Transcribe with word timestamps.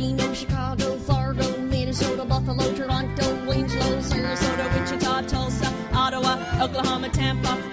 Reno, 0.00 0.32
Chicago, 0.32 0.96
Fargo, 1.00 1.58
Minnesota, 1.58 2.24
Buffalo, 2.24 2.72
Toronto, 2.74 3.22
Winslow, 3.46 4.00
Sarasota, 4.00 4.64
Wichita, 4.72 5.22
Tulsa, 5.28 5.70
Ottawa, 5.92 6.38
Oklahoma, 6.62 7.10
Tampa, 7.10 7.69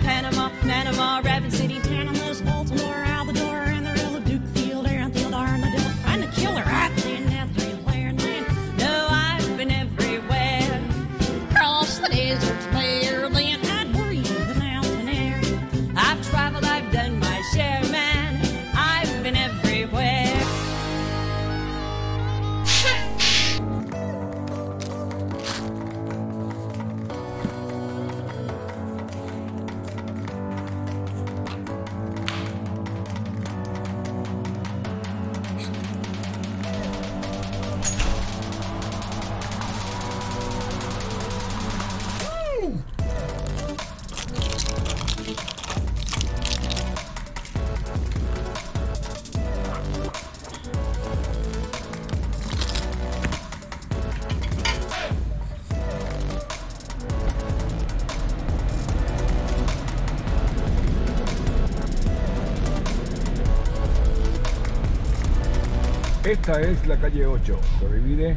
Esta 66.27 66.59
es 66.59 66.85
la 66.85 66.97
calle 66.97 67.25
8. 67.25 67.57
Se 67.79 67.95
divide 67.95 68.35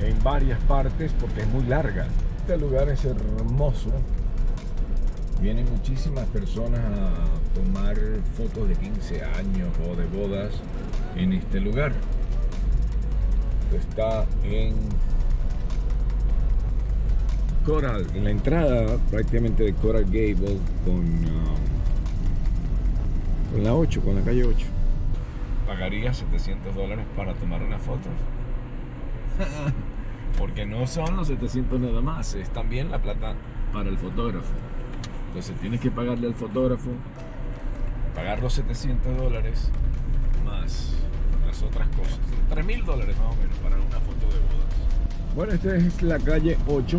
en 0.00 0.22
varias 0.22 0.60
partes 0.68 1.12
porque 1.18 1.40
es 1.40 1.48
muy 1.48 1.64
larga. 1.64 2.06
Este 2.38 2.56
lugar 2.56 2.88
es 2.88 3.04
hermoso. 3.04 3.90
Vienen 5.40 5.68
muchísimas 5.68 6.26
personas 6.26 6.78
a 6.78 7.56
tomar 7.56 7.96
fotos 8.36 8.68
de 8.68 8.76
15 8.76 9.24
años 9.24 9.68
o 9.84 9.96
de 9.96 10.06
bodas 10.06 10.52
en 11.16 11.32
este 11.32 11.58
lugar. 11.58 11.92
Está 13.76 14.24
en 14.44 14.76
Coral, 17.64 18.06
en 18.14 18.22
la 18.22 18.30
entrada 18.30 18.96
prácticamente 19.10 19.64
de 19.64 19.74
Coral 19.74 20.04
Gable 20.04 20.60
con, 20.84 20.98
um, 20.98 21.56
con 23.52 23.64
la 23.64 23.74
8, 23.74 24.00
con 24.02 24.14
la 24.14 24.22
calle 24.22 24.44
8 24.44 24.75
pagaría 25.66 26.14
700 26.14 26.74
dólares 26.74 27.04
para 27.16 27.34
tomar 27.34 27.62
una 27.62 27.78
foto. 27.78 28.08
Porque 30.38 30.66
no 30.66 30.86
son 30.86 31.16
los 31.16 31.28
700 31.28 31.80
nada 31.80 32.00
más, 32.00 32.34
es 32.34 32.50
también 32.50 32.90
la 32.90 32.98
plata 33.00 33.34
para 33.72 33.88
el 33.88 33.98
fotógrafo. 33.98 34.52
Entonces 35.28 35.58
tienes 35.60 35.80
que 35.80 35.90
pagarle 35.90 36.28
al 36.28 36.34
fotógrafo, 36.34 36.90
pagar 38.14 38.40
los 38.42 38.52
700 38.54 39.16
dólares 39.16 39.70
más 40.44 40.94
las 41.46 41.62
otras 41.62 41.88
cosas. 41.88 42.18
3 42.50 42.66
mil 42.66 42.84
dólares 42.84 43.16
más 43.18 43.34
o 43.34 43.36
menos 43.36 43.56
para 43.58 43.76
una 43.76 44.00
foto 44.00 44.26
de 44.26 44.40
bodas. 44.40 45.34
Bueno, 45.34 45.52
esta 45.52 45.76
es 45.76 46.02
la 46.02 46.18
calle 46.18 46.56
8. 46.66 46.98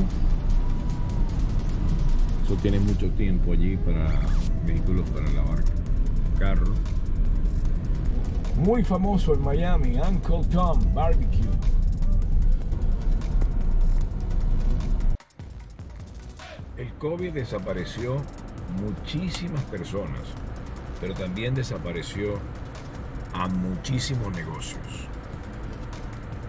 Eso 2.46 2.56
tiene 2.56 2.80
mucho 2.80 3.10
tiempo 3.12 3.54
allí 3.54 3.78
para 3.78 4.08
vehículos 4.66 5.10
para 5.10 5.30
lavar 5.32 5.64
carros 6.40 6.78
muy 8.58 8.84
famoso 8.84 9.36
en 9.36 9.44
Miami, 9.44 10.00
Uncle 10.00 10.44
Tom 10.52 10.82
Barbecue. 10.94 11.48
El 16.76 16.92
COVID 16.94 17.34
desapareció 17.34 18.18
muchísimas 18.82 19.64
personas, 19.66 20.22
pero 21.00 21.14
también 21.14 21.54
desapareció 21.54 22.40
a 23.34 23.48
muchísimos 23.48 24.36
negocios. 24.36 25.08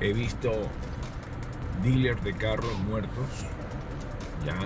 He 0.00 0.14
visto 0.14 0.50
dealers 1.82 2.22
de 2.24 2.32
carros 2.34 2.78
muertos, 2.86 3.26
ya, 4.46 4.58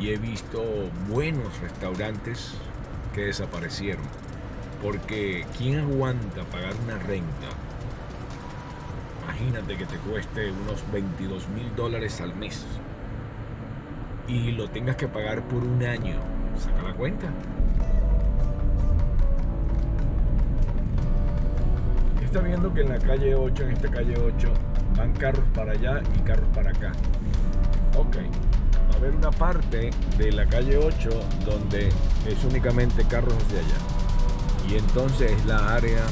y 0.00 0.10
he 0.10 0.16
visto 0.16 0.62
buenos 1.10 1.60
restaurantes 1.60 2.54
que 3.14 3.26
desaparecieron 3.26 4.23
porque 4.82 5.46
¿quién 5.56 5.80
aguanta 5.80 6.42
pagar 6.44 6.72
una 6.84 6.98
renta? 6.98 7.48
Imagínate 9.24 9.76
que 9.76 9.86
te 9.86 9.96
cueste 9.98 10.52
unos 10.52 10.84
22 10.92 11.48
mil 11.48 11.74
dólares 11.74 12.20
al 12.20 12.34
mes 12.34 12.64
y 14.28 14.52
lo 14.52 14.68
tengas 14.68 14.96
que 14.96 15.08
pagar 15.08 15.42
por 15.42 15.62
un 15.64 15.82
año. 15.82 16.16
Saca 16.58 16.82
la 16.82 16.94
cuenta. 16.94 17.26
Está 22.22 22.40
viendo 22.40 22.72
que 22.72 22.82
en 22.82 22.88
la 22.88 22.98
calle 22.98 23.34
8, 23.34 23.62
en 23.62 23.70
esta 23.70 23.90
calle 23.90 24.14
8, 24.18 24.52
van 24.96 25.12
carros 25.14 25.44
para 25.54 25.72
allá 25.72 26.02
y 26.16 26.20
carros 26.20 26.48
para 26.54 26.70
acá. 26.70 26.92
Ok. 27.96 28.16
Va 28.90 28.94
a 28.94 28.96
haber 28.98 29.14
una 29.14 29.30
parte 29.30 29.90
de 30.18 30.32
la 30.32 30.46
calle 30.46 30.76
8 30.76 31.10
donde 31.44 31.88
es 31.88 32.44
únicamente 32.44 33.04
carros 33.04 33.34
hacia 33.34 33.58
allá 33.58 33.93
y 34.68 34.76
entonces 34.76 35.32
es 35.32 35.46
la 35.46 35.74
área 35.74 36.04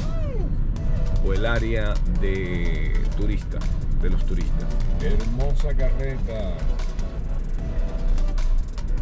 o 1.25 1.33
el 1.33 1.45
área 1.45 1.93
de 2.21 2.93
turistas, 3.17 3.63
de 4.01 4.09
los 4.09 4.25
turistas. 4.25 4.65
Hermosa 5.01 5.73
carreta. 5.75 6.57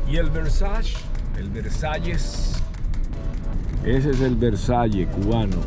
Y 0.09 0.17
el 0.17 0.29
Versace, 0.29 0.95
el 1.37 1.49
Versalles, 1.49 2.61
ese 3.83 4.11
es 4.11 4.21
el 4.21 4.35
Versailles 4.35 5.07
cubano. 5.07 5.57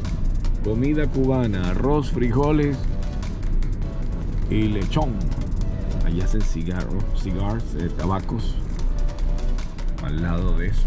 Comida 0.62 1.04
cubana, 1.08 1.70
arroz, 1.70 2.12
frijoles 2.12 2.76
y 4.48 4.68
lechón. 4.68 5.14
Allá 6.06 6.24
hacen 6.24 6.40
cigarros, 6.40 7.02
cigars, 7.20 7.64
eh, 7.74 7.90
tabacos. 7.98 8.54
Al 10.04 10.22
lado 10.22 10.56
de 10.56 10.68
eso. 10.68 10.86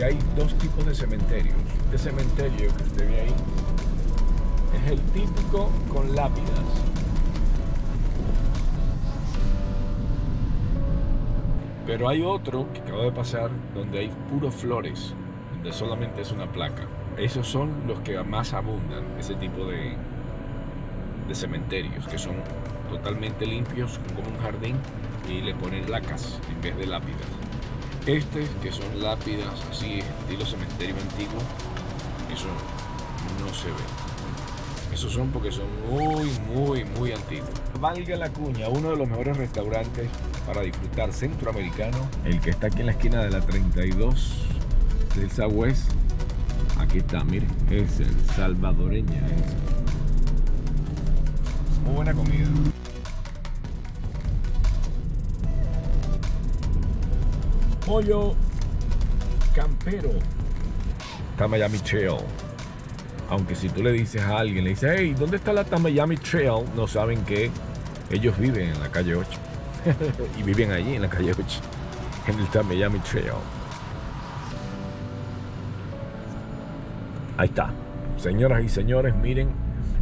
Y 0.00 0.02
hay 0.02 0.18
dos 0.34 0.54
tipos 0.54 0.86
de 0.86 0.94
cementerios. 0.94 1.54
Este 1.84 1.98
cementerio 1.98 2.74
que 2.74 2.84
usted 2.84 3.06
ve 3.06 3.20
ahí 3.20 3.34
es 4.74 4.92
el 4.92 5.00
típico 5.12 5.70
con 5.92 6.16
lápidas. 6.16 6.48
Pero 11.86 12.08
hay 12.08 12.22
otro 12.22 12.66
que 12.72 12.80
acabo 12.80 13.02
de 13.02 13.12
pasar 13.12 13.50
donde 13.74 13.98
hay 13.98 14.10
puros 14.30 14.54
flores, 14.54 15.12
donde 15.52 15.70
solamente 15.70 16.22
es 16.22 16.32
una 16.32 16.50
placa. 16.50 16.84
Esos 17.18 17.46
son 17.46 17.70
los 17.86 18.00
que 18.00 18.18
más 18.22 18.54
abundan, 18.54 19.04
ese 19.18 19.34
tipo 19.34 19.66
de, 19.66 19.96
de 21.28 21.34
cementerios, 21.34 22.08
que 22.08 22.16
son 22.16 22.36
totalmente 22.88 23.44
limpios, 23.44 24.00
como 24.16 24.26
un 24.26 24.38
jardín, 24.42 24.76
y 25.28 25.42
le 25.42 25.54
ponen 25.56 25.84
placas 25.84 26.40
en 26.50 26.62
vez 26.62 26.74
de 26.78 26.86
lápidas. 26.86 27.39
Este, 28.10 28.44
que 28.60 28.72
son 28.72 29.00
lápidas 29.00 29.46
así, 29.70 30.00
estilo 30.00 30.44
cementerio 30.44 30.96
antiguo, 31.00 31.38
eso 32.32 32.48
no 33.38 33.54
se 33.54 33.68
ve. 33.68 34.92
Esos 34.92 35.12
son 35.12 35.28
porque 35.28 35.52
son 35.52 35.66
muy, 35.88 36.28
muy, 36.52 36.84
muy 36.98 37.12
antiguos. 37.12 37.50
Valga 37.78 38.16
la 38.16 38.28
cuña, 38.30 38.68
uno 38.68 38.90
de 38.90 38.96
los 38.96 39.08
mejores 39.08 39.36
restaurantes 39.36 40.08
para 40.44 40.62
disfrutar 40.62 41.12
centroamericano, 41.12 41.98
el 42.24 42.40
que 42.40 42.50
está 42.50 42.66
aquí 42.66 42.80
en 42.80 42.86
la 42.86 42.92
esquina 42.92 43.22
de 43.22 43.30
la 43.30 43.42
32 43.42 44.44
del 45.14 45.30
Southwest. 45.30 45.92
Aquí 46.80 46.98
está, 46.98 47.22
mire, 47.22 47.46
es 47.70 48.00
el 48.00 48.12
salvadoreña. 48.34 49.22
Muy 51.84 51.94
buena 51.94 52.12
comida. 52.12 52.48
Pollo 57.90 58.36
campero. 59.52 60.10
Miami 61.48 61.78
Trail. 61.78 62.18
Aunque 63.28 63.56
si 63.56 63.68
tú 63.68 63.82
le 63.82 63.90
dices 63.90 64.22
a 64.22 64.38
alguien, 64.38 64.62
le 64.62 64.70
dices, 64.70 64.94
hey, 64.96 65.16
¿dónde 65.18 65.38
está 65.38 65.52
la 65.52 65.64
Miami 65.64 66.16
Trail? 66.16 66.62
No 66.76 66.86
saben 66.86 67.24
que 67.24 67.50
ellos 68.08 68.38
viven 68.38 68.68
en 68.68 68.78
la 68.78 68.92
calle 68.92 69.16
8. 69.16 69.28
y 70.38 70.42
viven 70.44 70.70
allí 70.70 70.94
en 70.94 71.02
la 71.02 71.10
calle 71.10 71.32
8. 71.32 71.44
En 72.28 72.38
el 72.38 72.64
Miami 72.64 73.00
Trail. 73.00 73.32
Ahí 77.38 77.48
está. 77.48 77.72
Señoras 78.18 78.62
y 78.62 78.68
señores, 78.68 79.16
miren 79.16 79.48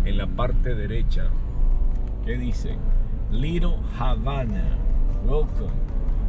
en 0.04 0.18
la 0.18 0.26
parte 0.26 0.74
derecha 0.74 1.30
que 2.26 2.36
dice 2.36 2.76
Little 3.30 3.78
Havana. 3.98 4.76
Welcome. 5.24 5.72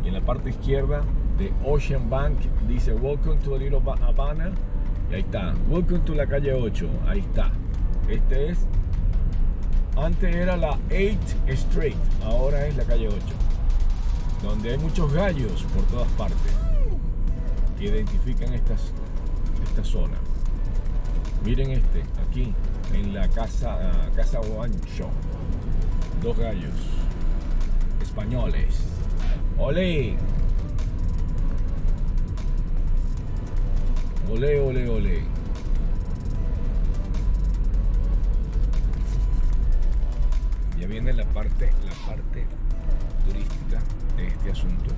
Y 0.06 0.08
en 0.08 0.14
la 0.14 0.22
parte 0.22 0.52
izquierda 0.52 1.04
de 1.40 1.54
Ocean 1.66 2.10
Bank 2.10 2.38
dice 2.68 2.94
Welcome 2.94 3.38
to 3.38 3.58
Little 3.58 3.82
Havana. 4.02 4.52
Y 5.10 5.16
ahí 5.16 5.22
está. 5.22 5.56
Welcome 5.70 6.00
to 6.00 6.14
la 6.14 6.28
calle 6.28 6.54
8. 6.54 6.88
Ahí 7.08 7.20
está. 7.20 7.50
Este 8.10 8.50
es. 8.50 8.60
Antes 9.96 10.36
era 10.36 10.58
la 10.58 10.78
8th 10.90 11.48
Street. 11.48 11.96
Ahora 12.26 12.68
es 12.68 12.76
la 12.76 12.84
calle 12.84 13.08
8. 13.08 13.18
Donde 14.44 14.72
hay 14.72 14.78
muchos 14.78 15.12
gallos 15.14 15.64
por 15.74 15.84
todas 15.84 16.12
partes. 16.12 16.54
Que 17.78 17.86
identifican 17.86 18.54
esta 18.54 18.76
zona. 19.84 20.18
Miren 21.46 21.72
este, 21.72 22.04
aquí, 22.28 22.54
en 22.94 23.14
la 23.14 23.30
casa, 23.30 23.78
uh, 23.78 24.16
casa 24.16 24.40
Guancho. 24.40 25.08
Dos 26.22 26.38
gallos 26.38 26.76
españoles. 28.02 28.84
¡Ole! 29.58 30.18
Ole, 34.32 34.60
ole, 34.60 34.88
ole. 34.88 35.24
Ya 40.80 40.88
viene 40.88 41.14
la 41.14 41.26
parte, 41.26 41.72
la 41.86 42.08
parte 42.08 42.46
turística 43.26 43.82
de 44.18 44.28
este 44.28 44.52
asunto. 44.52 44.92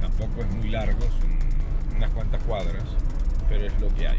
Tampoco 0.00 0.42
es 0.42 0.54
muy 0.54 0.68
largo, 0.70 1.00
son 1.00 1.96
unas 1.96 2.10
cuantas 2.12 2.42
cuadras, 2.44 2.84
pero 3.48 3.66
es 3.66 3.80
lo 3.80 3.92
que 3.94 4.06
hay. 4.06 4.18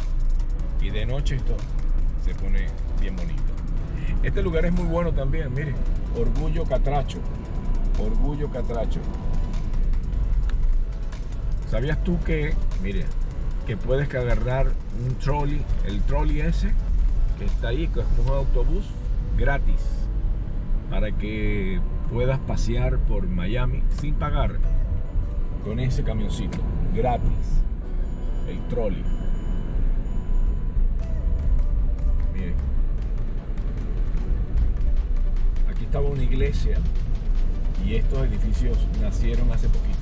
Y 0.82 0.90
de 0.90 1.06
noche 1.06 1.36
esto 1.36 1.56
se 2.26 2.36
pone 2.36 2.68
bien 3.00 3.16
bonito. 3.16 3.42
Este 4.24 4.42
lugar 4.42 4.66
es 4.66 4.74
muy 4.74 4.86
bueno 4.86 5.14
también, 5.14 5.54
miren. 5.54 5.76
Orgullo 6.18 6.66
Catracho. 6.66 7.20
Orgullo 7.98 8.50
Catracho. 8.52 9.00
¿Sabías 11.72 12.04
tú 12.04 12.20
que, 12.24 12.54
mire, 12.84 13.06
que 13.66 13.78
puedes 13.78 14.14
agarrar 14.14 14.68
un 15.06 15.16
trolley, 15.16 15.64
el 15.86 16.02
trolley 16.02 16.42
ese 16.42 16.74
que 17.40 17.46
está 17.46 17.70
ahí, 17.70 17.88
que 17.88 18.02
es 18.02 18.06
un 18.20 18.34
autobús 18.34 18.86
gratis, 19.38 19.82
para 20.90 21.12
que 21.12 21.80
puedas 22.12 22.40
pasear 22.40 22.98
por 23.00 23.28
Miami 23.28 23.82
sin 24.02 24.16
pagar 24.16 24.60
con 25.64 25.80
ese 25.80 26.04
camioncito, 26.04 26.58
gratis, 26.94 27.64
el 28.50 28.60
trolley. 28.68 29.04
Miren, 32.34 32.56
aquí 35.72 35.86
estaba 35.86 36.10
una 36.10 36.24
iglesia 36.24 36.78
y 37.86 37.96
estos 37.96 38.28
edificios 38.28 38.78
nacieron 39.02 39.50
hace 39.52 39.68
poquito. 39.70 40.00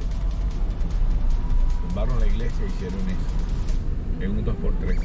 Tumbaron 1.87 2.19
la 2.19 2.27
iglesia 2.27 2.65
y 2.65 2.69
hicieron 2.69 2.99
eso 3.01 3.40
en 4.21 4.31
un 4.31 4.45
2x3. 4.45 4.97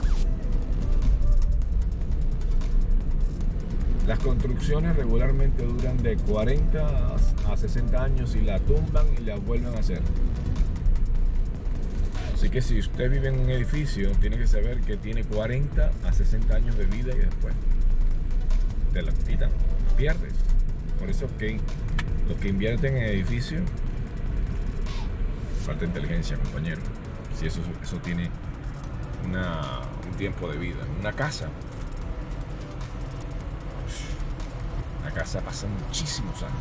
Las 4.06 4.18
construcciones 4.20 4.94
regularmente 4.94 5.64
duran 5.64 5.96
de 5.98 6.16
40 6.16 7.16
a 7.50 7.56
60 7.56 8.02
años 8.02 8.36
y 8.36 8.42
la 8.42 8.60
tumban 8.60 9.06
y 9.18 9.24
la 9.24 9.36
vuelven 9.36 9.74
a 9.74 9.80
hacer. 9.80 10.00
Así 12.32 12.48
que 12.50 12.60
si 12.60 12.78
usted 12.78 13.10
vive 13.10 13.28
en 13.28 13.40
un 13.40 13.50
edificio, 13.50 14.12
tiene 14.20 14.38
que 14.38 14.46
saber 14.46 14.80
que 14.82 14.96
tiene 14.96 15.24
40 15.24 15.90
a 16.04 16.12
60 16.12 16.54
años 16.54 16.76
de 16.76 16.84
vida 16.84 17.14
y 17.14 17.18
después 17.18 17.54
te 18.92 19.02
la 19.02 19.10
quitan, 19.12 19.50
pierdes. 19.96 20.34
Por 21.00 21.10
eso 21.10 21.26
que 21.38 21.58
los 22.28 22.38
que 22.38 22.48
invierten 22.48 22.96
en 22.96 23.04
edificios, 23.04 23.62
falta 25.64 25.84
inteligencia, 25.84 26.36
compañero. 26.36 26.80
Si 27.38 27.46
eso, 27.46 27.60
eso 27.82 27.96
tiene 27.96 28.30
tiempo 30.16 30.48
de 30.48 30.58
vida. 30.58 30.78
Una 31.00 31.12
casa. 31.12 31.48
Una 35.02 35.10
casa 35.12 35.40
pasa 35.40 35.66
muchísimos 35.86 36.42
años. 36.42 36.54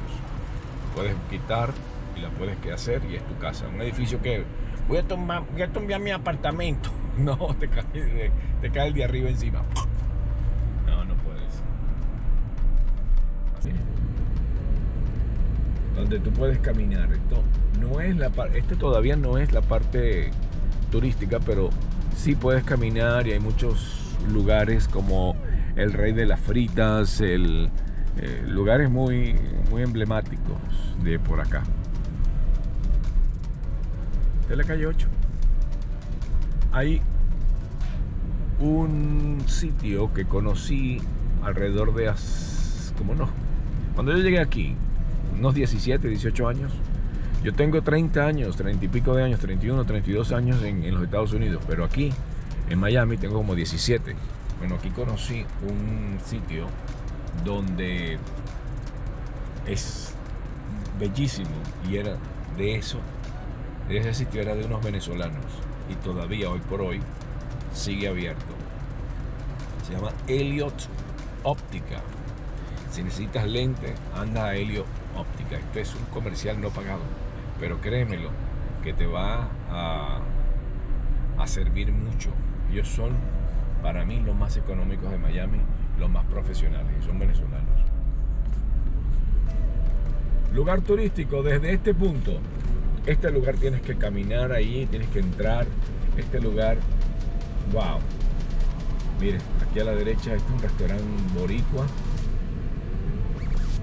Puedes 0.96 1.16
quitar 1.30 1.72
y 2.16 2.22
la 2.22 2.30
puedes 2.30 2.57
que 2.57 2.72
hacer 2.72 3.04
y 3.10 3.16
es 3.16 3.25
tu 3.25 3.38
casa. 3.38 3.68
Un 3.68 3.81
edificio 3.81 4.22
que 4.22 4.44
voy 4.88 5.00
a 5.00 5.04
tomar, 5.04 5.44
voy 5.52 5.62
a 5.62 5.72
tomar 5.72 6.00
mi 6.00 6.12
apartamento. 6.12 6.90
No, 7.16 7.38
te 7.57 7.69
cae, 7.69 8.30
te 8.60 8.72
cae 8.72 8.90
el 8.90 8.94
de 8.94 9.06
arriba 9.06 9.30
encima. 9.30 9.62
No, 10.86 11.06
no 11.06 11.16
puedes. 11.16 11.62
Así. 13.57 13.69
Donde 15.96 16.19
tú 16.19 16.30
puedes 16.31 16.60
caminar. 16.60 17.10
Esto 17.13 17.42
no 17.80 18.02
es 18.02 18.18
la 18.18 18.31
este 18.54 18.75
todavía 18.75 19.16
no 19.16 19.38
es 19.38 19.54
la 19.54 19.62
parte 19.62 20.31
turística, 20.92 21.40
pero 21.40 21.69
sí 22.16 22.36
puedes 22.36 22.64
caminar 22.64 23.28
y 23.28 23.34
hay 23.34 23.40
muchos 23.40 24.16
lugares 24.32 24.88
como 24.88 25.36
el 25.76 25.94
Rey 25.94 26.14
de 26.14 26.26
las 26.26 26.40
Fritas, 26.40 27.22
el, 27.22 27.70
eh, 28.18 28.44
lugares 28.48 28.90
muy, 28.90 29.36
muy 29.70 29.82
emblemáticos 29.82 30.58
de 31.04 31.20
por 31.20 31.42
acá. 31.42 31.64
De 34.48 34.56
la 34.56 34.64
calle 34.64 34.88
8. 34.88 35.08
Hay 36.72 37.02
un 38.60 39.44
sitio 39.48 40.14
que 40.14 40.26
conocí 40.26 41.02
alrededor 41.44 41.94
de 41.94 42.12
como 42.98 43.14
no 43.14 43.30
cuando 43.94 44.14
yo 44.14 44.20
llegué 44.20 44.40
aquí 44.40 44.76
unos 45.38 45.54
17 45.54 46.08
18 46.08 46.48
años 46.48 46.72
yo 47.45 47.53
tengo 47.53 47.81
30 47.81 48.25
años 48.25 48.57
30 48.57 48.86
y 48.86 48.88
pico 48.88 49.13
de 49.13 49.24
años 49.24 49.39
31 49.39 49.86
32 49.86 50.31
años 50.31 50.63
en, 50.63 50.92
los 50.92 51.03
Estados 51.03 51.31
Unidos 51.33 51.63
pero 51.68 51.86
aquí 51.86 52.12
en 52.69 52.80
Miami 52.80 53.18
tengo 53.18 53.36
como 53.36 53.53
17 53.53 54.15
bueno 54.59 54.75
aquí 54.75 54.89
conocí 54.89 55.45
un 55.62 56.18
sitio 56.25 56.65
donde 57.45 58.18
es 59.68 60.13
bellísimo 61.00 61.51
y 61.88 61.97
era 61.97 62.18
de 62.57 62.75
eso 62.75 63.00
de 63.88 64.00
ese 64.00 64.15
sitio 64.15 64.42
era 64.42 64.56
de 64.56 64.65
unos 64.65 64.83
venezolanos 64.83 65.45
y 65.88 65.94
todavía 65.95 66.50
hoy 66.50 66.59
por 66.62 66.81
hoy 66.81 67.00
sigue 67.75 68.07
abierto. 68.07 68.53
Se 69.86 69.94
llama 69.94 70.12
Elliot 70.27 70.74
Óptica. 71.44 72.02
Si 72.92 73.04
necesitas 73.04 73.47
lente, 73.47 73.94
anda 74.16 74.45
a 74.45 74.56
Elliot 74.56 74.87
Óptica. 75.16 75.57
Esto 75.57 75.80
es 75.80 75.95
un 75.95 76.06
comercial 76.06 76.59
no 76.59 76.69
pagado, 76.69 77.02
pero 77.59 77.80
créemelo 77.81 78.30
que 78.83 78.94
te 78.94 79.06
va 79.06 79.50
a, 79.69 80.21
servir 81.45 81.92
mucho. 81.92 82.31
Ellos 82.71 82.88
son 82.88 83.12
para 83.83 84.04
mí 84.04 84.19
los 84.19 84.35
más 84.35 84.57
económicos 84.57 85.12
de 85.12 85.19
Miami, 85.19 85.59
los 86.00 86.09
más 86.09 86.26
profesionales 86.26 86.92
y 87.00 87.06
son 87.06 87.19
venezolanos. 87.19 87.80
Lugar 90.52 90.81
turístico 90.81 91.44
desde 91.44 91.74
este 91.74 91.94
punto 91.94 92.40
este 93.06 93.30
lugar 93.30 93.56
tienes 93.57 93.81
que 93.81 93.95
caminar 93.95 94.52
ahí, 94.52 94.88
tienes 94.90 95.07
que 95.09 95.19
entrar. 95.19 95.68
Este 96.18 96.40
lugar, 96.40 96.78
wow. 97.71 98.00
Miren, 99.19 99.42
aquí 99.62 99.80
a 99.80 99.83
la 99.83 99.94
derecha 99.94 100.33
este 100.33 100.47
es 100.47 100.54
un 100.54 100.59
restaurante 100.59 101.04
boricua. 101.40 101.85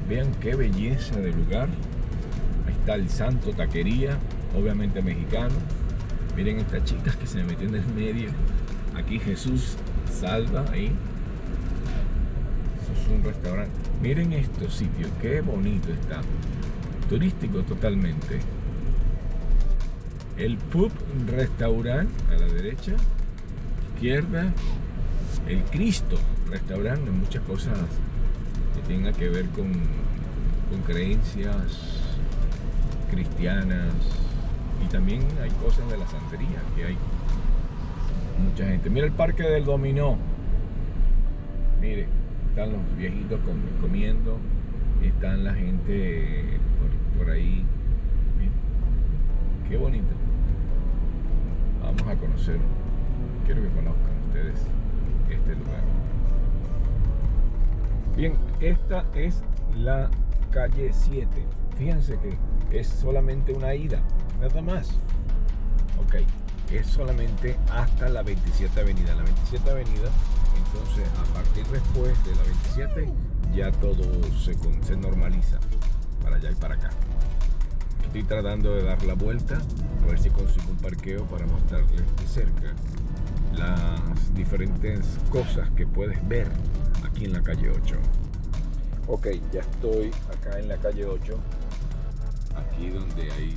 Vean 0.08 0.32
qué 0.40 0.56
belleza 0.56 1.20
de 1.20 1.32
lugar. 1.32 1.68
Está 2.82 2.96
el 2.96 3.08
Santo 3.08 3.52
Taquería, 3.52 4.18
obviamente 4.58 5.00
mexicano. 5.02 5.54
Miren 6.34 6.58
estas 6.58 6.84
chicas 6.84 7.14
que 7.14 7.28
se 7.28 7.44
me 7.44 7.52
en 7.52 7.76
el 7.76 7.86
medio. 7.94 8.30
Aquí 8.96 9.20
Jesús 9.20 9.76
salva 10.12 10.64
ahí. 10.72 10.86
Eso 12.82 13.00
es 13.00 13.08
un 13.08 13.22
restaurante. 13.22 13.72
Miren 14.02 14.32
estos 14.32 14.74
sitios, 14.74 15.08
qué 15.20 15.42
bonito 15.42 15.92
está. 15.92 16.22
Turístico 17.08 17.62
totalmente 17.62 18.40
el 20.36 20.56
pub 20.56 20.90
restaurant 21.28 22.10
a 22.32 22.34
la 22.34 22.52
derecha, 22.52 22.94
izquierda, 23.94 24.52
el 25.46 25.62
Cristo 25.66 26.18
restaurante, 26.50 27.12
muchas 27.12 27.44
cosas 27.44 27.78
que 28.74 28.92
tengan 28.92 29.14
que 29.14 29.28
ver 29.28 29.46
con 29.50 29.70
creencias 30.84 32.02
cristianas 33.12 33.92
y 34.84 34.88
también 34.90 35.22
hay 35.42 35.50
cosas 35.50 35.88
de 35.90 35.98
la 35.98 36.06
santería 36.06 36.62
que 36.74 36.86
hay 36.86 36.96
mucha 38.42 38.66
gente. 38.66 38.88
Mira 38.88 39.06
el 39.06 39.12
parque 39.12 39.42
del 39.42 39.64
dominó. 39.64 40.16
Mire, 41.80 42.08
están 42.48 42.72
los 42.72 42.96
viejitos 42.96 43.38
comiendo, 43.80 44.38
están 45.02 45.44
la 45.44 45.54
gente 45.54 46.58
por, 47.14 47.26
por 47.26 47.34
ahí. 47.34 47.64
qué 49.68 49.76
bonito 49.76 50.22
vamos 51.82 52.02
a 52.06 52.16
conocer, 52.16 52.58
quiero 53.44 53.62
que 53.62 53.68
conozcan 53.68 54.12
ustedes 54.28 54.66
este 55.28 55.54
lugar. 55.56 55.82
Bien, 58.16 58.34
esta 58.60 59.04
es 59.14 59.42
la 59.76 60.10
calle 60.50 60.90
7. 60.92 61.28
Fíjense 61.76 62.18
que 62.18 62.36
es 62.72 62.88
solamente 62.88 63.52
una 63.52 63.74
ida, 63.74 64.00
nada 64.40 64.62
más. 64.62 64.88
Ok, 66.04 66.16
es 66.70 66.86
solamente 66.86 67.56
hasta 67.70 68.08
la 68.08 68.22
27 68.22 68.80
Avenida. 68.80 69.14
La 69.14 69.22
27 69.22 69.70
Avenida, 69.70 70.08
entonces 70.56 71.06
a 71.18 71.34
partir 71.34 71.66
después 71.66 72.12
de 72.24 72.34
la 72.34 72.42
27 72.42 73.12
ya 73.54 73.70
todo 73.72 74.04
se, 74.38 74.96
normaliza 74.96 75.58
para 76.22 76.36
allá 76.36 76.50
y 76.50 76.54
para 76.54 76.74
acá. 76.74 76.90
Estoy 78.04 78.24
tratando 78.24 78.74
de 78.74 78.82
dar 78.84 79.02
la 79.04 79.14
vuelta 79.14 79.60
a 80.02 80.06
ver 80.06 80.18
si 80.18 80.30
consigo 80.30 80.70
un 80.70 80.76
parqueo 80.78 81.24
para 81.24 81.46
mostrarles 81.46 82.04
de 82.16 82.26
cerca 82.26 82.74
las 83.54 84.34
diferentes 84.34 85.18
cosas 85.30 85.70
que 85.70 85.86
puedes 85.86 86.26
ver 86.26 86.48
aquí 87.04 87.26
en 87.26 87.32
la 87.34 87.42
calle 87.42 87.70
8. 87.70 87.96
Ok, 89.08 89.28
ya 89.52 89.60
estoy 89.60 90.10
acá 90.30 90.58
en 90.58 90.68
la 90.68 90.76
calle 90.76 91.04
8, 91.04 91.38
donde 92.90 93.30
hay 93.30 93.56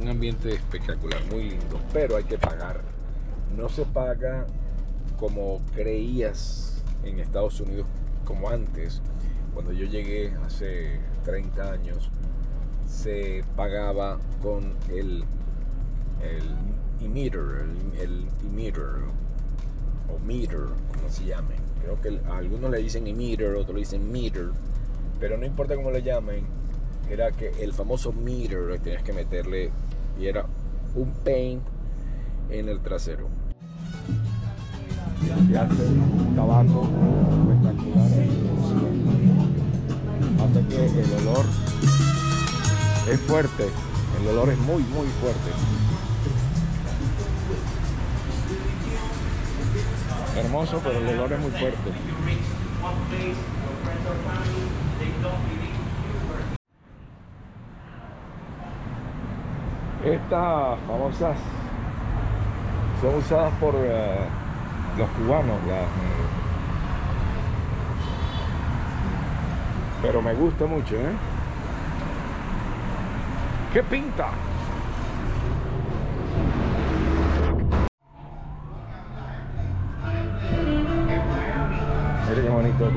un 0.00 0.08
ambiente 0.08 0.52
espectacular, 0.52 1.22
muy 1.30 1.50
lindo, 1.50 1.80
pero 1.92 2.16
hay 2.16 2.24
que 2.24 2.38
pagar. 2.38 2.80
No 3.56 3.68
se 3.68 3.84
paga 3.84 4.46
como 5.18 5.60
creías 5.74 6.82
en 7.04 7.20
Estados 7.20 7.60
Unidos 7.60 7.86
como 8.24 8.48
antes. 8.48 9.00
Cuando 9.52 9.72
yo 9.72 9.86
llegué 9.86 10.32
hace 10.44 10.98
30 11.24 11.72
años, 11.72 12.10
se 12.86 13.44
pagaba 13.56 14.18
con 14.42 14.74
el, 14.90 15.24
el 16.22 17.04
emitter, 17.04 17.66
el, 18.00 18.28
emitter, 18.44 18.84
o 20.08 20.18
meter, 20.26 20.66
como 20.92 21.08
se 21.08 21.24
llame. 21.24 21.54
Creo 21.82 22.00
que 22.00 22.20
algunos 22.30 22.70
le 22.70 22.78
dicen 22.78 23.06
emitter, 23.06 23.54
otros 23.54 23.74
le 23.74 23.80
dicen 23.80 24.10
meter, 24.10 24.50
pero 25.20 25.36
no 25.36 25.46
importa 25.46 25.76
cómo 25.76 25.90
le 25.90 26.02
llamen, 26.02 26.44
era 27.10 27.30
que 27.32 27.50
el 27.62 27.72
famoso 27.72 28.12
meter 28.12 28.68
le 28.68 28.78
tenías 28.78 29.02
que 29.02 29.12
meterle 29.12 29.70
y 30.18 30.26
era 30.26 30.46
un 30.94 31.12
pain 31.24 31.60
en 32.50 32.68
el 32.68 32.80
trasero. 32.80 33.28
Tabaco 36.36 36.88
espectacular. 37.52 38.06
Hace 40.40 40.66
que 40.68 41.00
el 41.00 41.12
olor 41.26 41.46
es 43.10 43.20
fuerte, 43.20 43.68
el 44.20 44.28
olor 44.28 44.50
es 44.50 44.58
muy, 44.58 44.82
muy 44.82 45.06
fuerte. 45.20 45.50
Hermoso, 50.36 50.80
pero 50.82 50.98
el 50.98 51.08
olor 51.08 51.32
es 51.32 51.40
muy 51.40 51.50
fuerte. 51.52 51.90
Estas 60.04 60.78
famosas 60.86 61.38
son 63.00 63.14
usadas 63.14 63.50
por 63.58 63.74
eh, 63.74 64.26
los 64.98 65.08
cubanos, 65.10 65.56
las, 65.66 65.84
eh, 65.84 66.24
pero 70.02 70.20
me 70.20 70.34
gusta 70.34 70.66
mucho, 70.66 70.94
¿eh? 70.94 71.12
¿Qué 73.72 73.82
pinta? 73.82 74.28
Mira 82.28 82.42
qué 82.42 82.48
bonito 82.50 82.90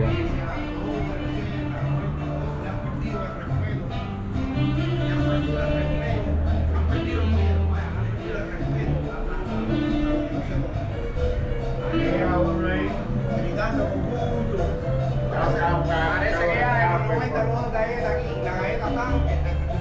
Parece 15.87 16.39
que 16.39 16.55
ya 16.59 16.71
en 16.85 16.91
el 16.93 17.07
momento 17.07 17.39
no 17.43 17.53
da 17.61 17.79
galleta 17.81 18.09
aquí, 18.11 18.29
la 18.43 18.51
galleta 18.53 18.87
está 18.87 19.05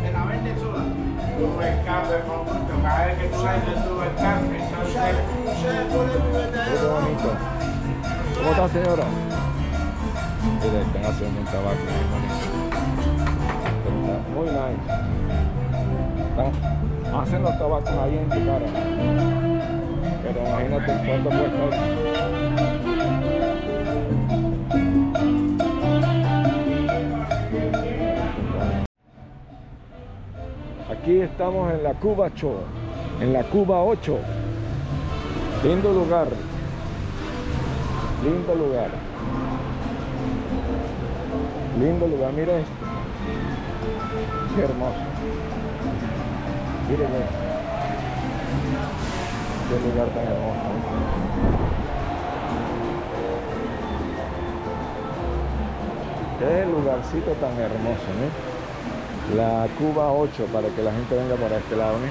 en 0.05 0.13
la 0.13 0.23
verde 0.25 0.53
sola. 0.61 0.83
Escape, 1.67 2.17
momento, 2.27 2.75
cada 2.83 3.01
vez 3.07 3.15
que 3.19 3.27
tú 3.29 3.37
sales 3.41 3.85
tuvo 3.85 4.03
escape, 4.03 4.57
entonces 4.57 5.15
Mira 5.63 6.65
qué 6.65 6.87
bonito. 6.87 7.31
¿Cómo 8.37 8.51
está 8.51 8.65
señora? 8.69 9.07
Están 10.67 11.05
haciendo 11.05 11.39
un 11.41 11.47
tabaco 11.47 11.85
muy 11.87 12.05
bonito. 12.13 12.47
Muy 14.35 14.47
nice. 14.47 14.87
Están- 16.29 16.57
hacen 17.21 17.41
los 17.43 17.55
tabacos 17.59 17.91
ahí 18.03 18.15
en 18.19 18.29
tu 18.29 18.41
cara. 18.47 18.67
Pero 20.23 20.39
imagínate 20.41 20.91
cuánto 21.07 21.29
Aquí 31.07 31.21
estamos 31.21 31.73
en 31.73 31.85
la 31.85 31.95
Cuba 31.95 32.27
8, 32.35 32.51
en 33.21 33.33
la 33.33 33.45
Cuba 33.45 33.81
8. 33.81 34.19
Lindo 35.63 35.93
lugar. 35.93 36.27
Lindo 38.25 38.55
lugar. 38.57 38.91
Lindo 41.79 42.09
lugar, 42.09 42.33
mira 42.33 42.59
esto. 42.59 42.73
Qué 44.57 44.63
hermoso. 44.63 44.97
Miren 46.91 47.13
esto. 47.23 47.39
Qué 49.69 49.89
lugar 49.89 50.09
tan 50.09 50.25
hermoso. 50.27 50.61
Qué 56.41 56.67
lugarcito 56.67 57.31
tan 57.35 57.53
hermoso, 57.61 58.11
¿no? 58.19 58.56
La 59.35 59.67
Cuba 59.79 60.13
8 60.13 60.47
para 60.53 60.69
que 60.69 60.83
la 60.83 60.93
gente 60.93 61.17
venga 61.17 61.35
por 61.35 61.51
este 61.51 61.77
lado, 61.77 61.99
¿no? 61.99 62.07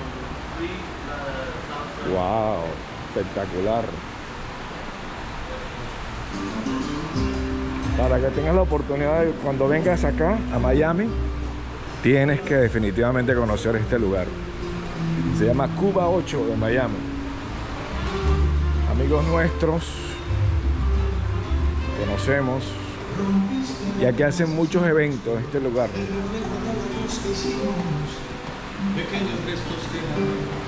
Wow, 2.13 2.63
espectacular. 3.09 3.85
Para 7.97 8.19
que 8.19 8.27
tengas 8.27 8.55
la 8.55 8.61
oportunidad 8.61 9.21
de 9.21 9.31
cuando 9.31 9.69
vengas 9.69 10.03
acá 10.03 10.37
a 10.53 10.59
Miami, 10.59 11.07
tienes 12.03 12.41
que 12.41 12.55
definitivamente 12.55 13.33
conocer 13.33 13.77
este 13.77 13.97
lugar. 13.97 14.27
Se 15.37 15.45
llama 15.45 15.69
Cuba 15.69 16.09
8 16.09 16.47
de 16.47 16.57
Miami. 16.57 16.97
Amigos 18.91 19.25
nuestros, 19.25 19.85
conocemos 22.05 22.63
y 24.01 24.05
aquí 24.05 24.23
hacen 24.23 24.55
muchos 24.55 24.85
eventos 24.85 25.37
en 25.37 25.45
este 25.45 25.59
lugar. 25.59 25.89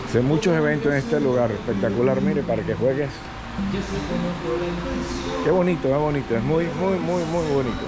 Hacen 0.08 0.25
muchos 0.25 0.56
eventos 0.56 0.92
en 0.92 0.98
este 0.98 1.20
lugar, 1.20 1.51
espectacular, 1.51 2.22
mire, 2.22 2.44
para 2.44 2.63
que 2.63 2.74
juegues. 2.74 3.10
Qué 5.44 5.51
bonito, 5.51 5.88
qué 5.88 5.96
bonito, 5.96 6.36
es 6.36 6.44
muy, 6.44 6.66
muy, 6.66 7.00
muy, 7.00 7.24
muy 7.25 7.46
bonito. 7.54 7.86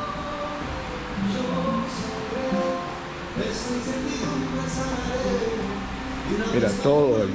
Mira, 6.53 6.69
todo 6.83 7.23
el, 7.23 7.29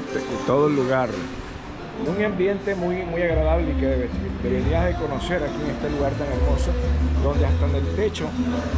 todo 0.47 0.67
el 0.69 0.77
lugar. 0.77 1.09
Un 2.07 2.25
ambiente 2.25 2.75
muy, 2.75 2.97
muy 3.03 3.23
agradable 3.23 3.71
y 3.73 3.75
que 3.75 3.87
debe- 3.87 4.11
deberías 4.43 4.85
de 4.87 4.95
conocer 4.95 5.43
aquí 5.43 5.55
en 5.65 5.71
este 5.71 5.91
lugar 5.91 6.13
tan 6.13 6.27
hermoso, 6.29 6.71
donde 7.23 7.47
hasta 7.47 7.67
en 7.67 7.75
el 7.77 7.87
techo 7.97 8.27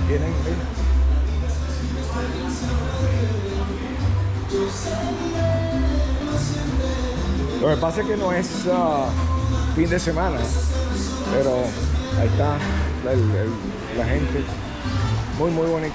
tienen, 0.06 0.32
Lo 7.60 7.68
que 7.68 7.76
pasa 7.76 8.00
es 8.02 8.06
que 8.06 8.16
no 8.16 8.32
es 8.32 8.48
ah, 8.72 9.06
fin 9.74 9.88
de 9.88 9.98
semana, 9.98 10.36
pero 11.34 11.50
ahí 12.20 12.28
está 12.28 12.56
la 13.96 14.04
gente. 14.04 14.44
Muy, 15.38 15.50
muy 15.50 15.66
bonito. 15.66 15.94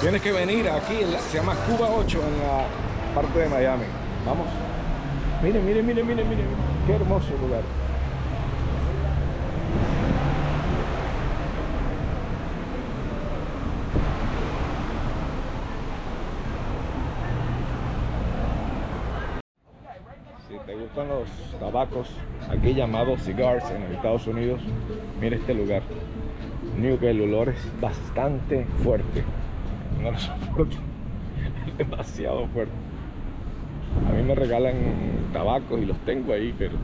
Tienes 0.00 0.22
que 0.22 0.32
venir 0.32 0.68
aquí, 0.70 0.98
se 1.30 1.38
llama 1.38 1.54
Cuba 1.66 1.88
8 1.96 2.18
en 2.18 2.38
la 2.38 2.66
parte 3.10 3.38
de 3.38 3.48
Miami. 3.48 3.84
Vamos. 4.24 4.46
Mire, 5.42 5.60
mire, 5.60 5.82
mire, 5.82 6.02
mire, 6.04 6.24
mire. 6.24 6.42
Qué 6.86 6.94
hermoso 6.94 7.30
lugar. 7.40 7.62
Si 20.48 20.58
te 20.66 20.74
gusta 20.74 21.02
gustan 21.02 21.08
los 21.08 21.60
tabacos 21.60 22.08
aquí 22.50 22.74
llamados 22.74 23.22
cigars 23.22 23.70
en 23.70 23.84
los 23.84 23.92
Estados 23.92 24.26
Unidos, 24.26 24.60
mira 25.20 25.36
este 25.36 25.54
lugar. 25.54 25.82
Único 26.76 26.98
que 26.98 27.10
el 27.10 27.20
olor 27.22 27.48
es 27.48 27.80
bastante 27.80 28.66
fuerte. 28.82 29.24
No 30.02 30.10
lo 30.10 30.18
soporto. 30.18 30.76
Demasiado 31.78 32.46
fuerte. 32.48 32.89
A 34.08 34.12
mí 34.12 34.22
me 34.22 34.34
regalan 34.34 34.74
tabacos 35.32 35.80
y 35.80 35.86
los 35.86 35.98
tengo 36.00 36.32
ahí, 36.32 36.54
pero 36.58 36.74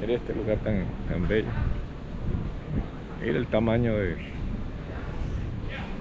mira 0.00 0.14
este 0.14 0.34
lugar 0.34 0.58
tan, 0.58 0.84
tan 1.08 1.26
bello. 1.28 1.48
Mira 3.22 3.38
el 3.38 3.46
tamaño 3.46 3.96
de. 3.96 4.16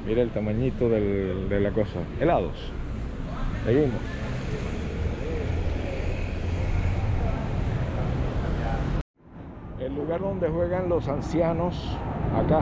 Mira 0.06 0.22
el 0.22 0.30
tamañito 0.30 0.90
del- 0.90 1.50
de 1.50 1.60
la 1.60 1.72
cosa. 1.72 2.00
Helados. 2.20 2.72
Seguimos. 3.66 4.02
El 9.80 9.96
lugar 9.96 10.22
donde 10.22 10.48
juegan 10.50 10.90
los 10.90 11.08
ancianos 11.08 11.98
acá 12.36 12.62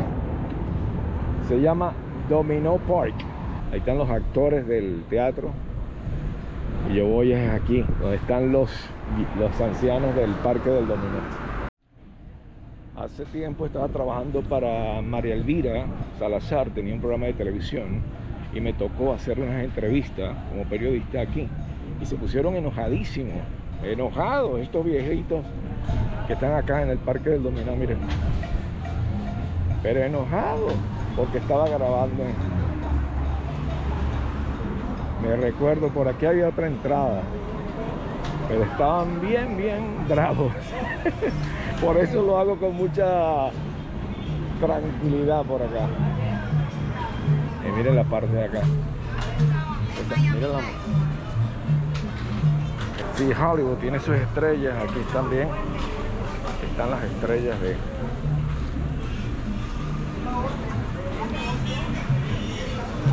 se 1.48 1.60
llama 1.62 1.94
Domino 2.30 2.78
Park. 2.88 3.14
Ahí 3.72 3.80
están 3.80 3.98
los 3.98 4.10
actores 4.10 4.68
del 4.68 5.04
teatro. 5.10 5.50
Y 6.90 6.96
yo 6.96 7.08
voy 7.08 7.34
aquí, 7.34 7.86
donde 8.02 8.18
están 8.18 8.52
los, 8.52 8.70
los 9.40 9.62
ancianos 9.62 10.16
del 10.16 10.32
Parque 10.44 10.70
del 10.70 10.88
Dominó. 10.88 11.20
Hace 12.98 13.26
tiempo 13.26 13.66
estaba 13.66 13.88
trabajando 13.88 14.42
para 14.42 15.02
María 15.02 15.34
Elvira 15.34 15.86
Salazar, 16.20 16.70
tenía 16.70 16.94
un 16.94 17.00
programa 17.00 17.26
de 17.28 17.34
televisión 17.34 18.02
y 18.54 18.60
me 18.60 18.74
tocó 18.74 19.14
hacer 19.14 19.40
unas 19.40 19.64
entrevistas 19.64 20.36
como 20.50 20.64
periodista 20.66 21.22
aquí. 21.22 21.48
Y 22.02 22.06
se 22.06 22.16
pusieron 22.16 22.56
enojadísimos, 22.56 23.42
enojados 23.84 24.60
estos 24.60 24.86
viejitos 24.86 25.44
que 26.28 26.34
están 26.34 26.54
acá 26.54 26.82
en 26.84 26.90
el 26.90 26.98
Parque 26.98 27.32
del 27.32 27.44
Dominó, 27.44 27.76
miren. 27.76 27.98
Pero 29.82 30.02
enojados 30.02 30.74
porque 31.16 31.38
estaba 31.38 31.68
grabando. 31.68 32.24
Me 35.24 35.36
recuerdo, 35.38 35.88
por 35.90 36.08
aquí 36.08 36.26
había 36.26 36.50
otra 36.50 36.68
entrada, 36.68 37.22
pero 38.48 38.64
estaban 38.64 39.22
bien, 39.22 39.58
bien 39.58 40.06
bravos. 40.08 40.52
Por 41.82 41.98
eso 41.98 42.22
lo 42.22 42.38
hago 42.38 42.58
con 42.58 42.76
mucha 42.76 43.50
tranquilidad 44.62 45.44
por 45.44 45.62
acá. 45.62 45.88
Y 47.68 47.72
miren 47.78 47.96
la 47.98 48.04
parte 48.06 48.32
de 48.34 48.46
acá. 48.46 48.62
Miren 50.34 50.52
la- 50.54 50.62
Sí, 53.16 53.30
Hollywood 53.34 53.78
tiene 53.78 54.00
sus 54.00 54.16
estrellas. 54.16 54.76
Aquí 54.82 55.00
también 55.12 55.48
están 56.70 56.90
las 56.92 57.04
estrellas 57.04 57.60
de. 57.62 57.76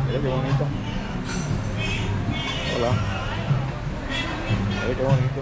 Mira 0.07 0.21
qué 0.21 0.27
bonito. 0.27 0.90
Mira 2.89 4.97
qué 4.97 5.03
bonito. 5.03 5.41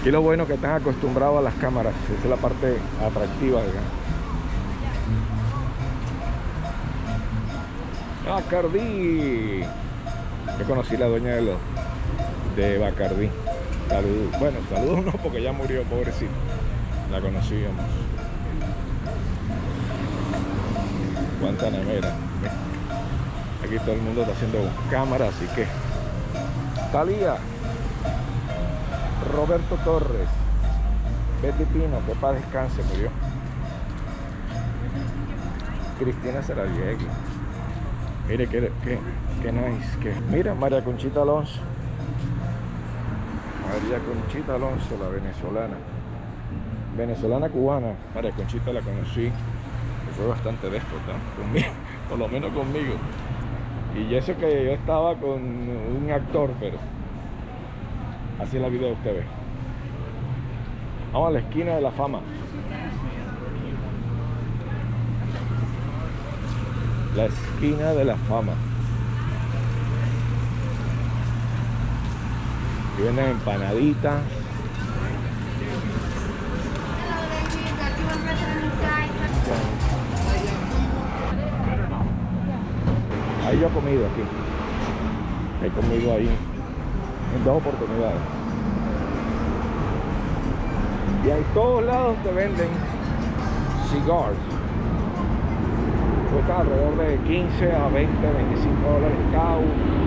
Aquí 0.00 0.10
lo 0.10 0.22
bueno 0.22 0.46
que 0.46 0.54
están 0.54 0.72
acostumbrados 0.72 1.38
a 1.38 1.42
las 1.42 1.54
cámaras, 1.54 1.94
esa 2.04 2.24
es 2.24 2.30
la 2.30 2.36
parte 2.36 2.78
atractiva 3.04 3.60
acá. 3.60 3.80
Bacardí. 8.28 9.62
Yo 10.58 10.64
conocí 10.66 10.96
la 10.96 11.06
dueña 11.06 11.34
de 11.34 11.42
los 11.42 11.58
de 12.56 12.78
Bacardí. 12.78 13.30
Saludos. 13.88 14.38
Bueno, 14.38 14.58
saludos 14.72 15.04
no 15.04 15.12
porque 15.12 15.42
ya 15.42 15.52
murió, 15.52 15.82
pobrecito. 15.84 16.32
La 17.10 17.20
conocíamos. 17.20 17.84
Guantanamera. 21.40 22.29
Aquí 23.70 23.78
todo 23.78 23.92
el 23.92 24.00
mundo 24.00 24.22
está 24.22 24.32
haciendo 24.32 24.58
cámara, 24.90 25.28
así 25.28 25.46
que. 25.54 25.64
Talía. 26.90 27.36
Roberto 29.32 29.76
Torres. 29.84 30.28
Betty 31.40 31.64
Pino, 31.66 32.04
que 32.04 32.14
paz 32.16 32.34
descanse, 32.34 32.82
murió. 32.82 33.10
Cristina 36.00 36.42
Saralegui. 36.42 37.06
Mire 38.28 38.48
qué, 38.48 38.72
qué, 38.82 38.98
qué 39.40 39.52
nice. 39.52 39.98
Que, 40.00 40.14
mira, 40.32 40.52
María 40.52 40.82
Conchita 40.82 41.22
Alonso. 41.22 41.60
María 43.68 44.00
Conchita 44.00 44.56
Alonso, 44.56 44.98
la 45.00 45.10
venezolana. 45.10 45.76
Venezolana 46.96 47.48
cubana. 47.48 47.92
María 48.16 48.32
Conchita 48.32 48.72
la 48.72 48.80
conocí. 48.80 49.30
Fue 50.16 50.26
bastante 50.26 50.68
déspota 50.68 51.12
conmigo, 51.36 51.68
por 52.08 52.18
lo 52.18 52.26
menos 52.26 52.52
conmigo. 52.52 52.94
Y 53.96 54.14
eso 54.14 54.36
que 54.36 54.64
yo 54.64 54.72
estaba 54.72 55.14
con 55.16 55.42
un 55.42 56.10
actor, 56.12 56.50
pero 56.60 56.78
así 58.38 58.56
es 58.56 58.62
la 58.62 58.68
vida 58.68 58.86
de 58.86 58.92
ustedes. 58.92 59.24
Vamos 61.12 61.28
a 61.28 61.32
la 61.32 61.38
esquina 61.40 61.74
de 61.74 61.80
la 61.80 61.90
fama. 61.90 62.20
La 67.16 67.24
esquina 67.24 67.92
de 67.92 68.04
la 68.04 68.16
fama. 68.16 68.52
Aquí 72.94 73.02
venden 73.02 73.30
empanaditas. 73.30 74.39
Yo 83.60 83.66
he 83.66 83.70
comido 83.70 84.06
aquí. 84.06 84.22
He 85.62 85.68
comido 85.68 86.14
ahí 86.14 86.30
en 87.36 87.44
dos 87.44 87.58
oportunidades. 87.58 88.20
Y 91.26 91.30
en 91.30 91.44
todos 91.52 91.84
lados 91.84 92.16
te 92.22 92.32
venden 92.32 92.68
cigars. 93.90 94.38
Cuesta 96.32 96.60
alrededor 96.60 96.96
de 96.96 97.18
15 97.18 97.72
a 97.72 97.88
20, 97.88 98.32
25 98.32 98.88
dólares 98.88 99.18
cada 99.30 99.56
uno. 99.56 100.00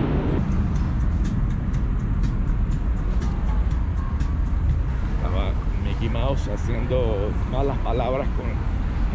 Mickey 5.84 6.08
Mouse 6.08 6.48
haciendo 6.48 7.30
malas 7.52 7.78
palabras 7.78 8.26
con. 8.36 8.46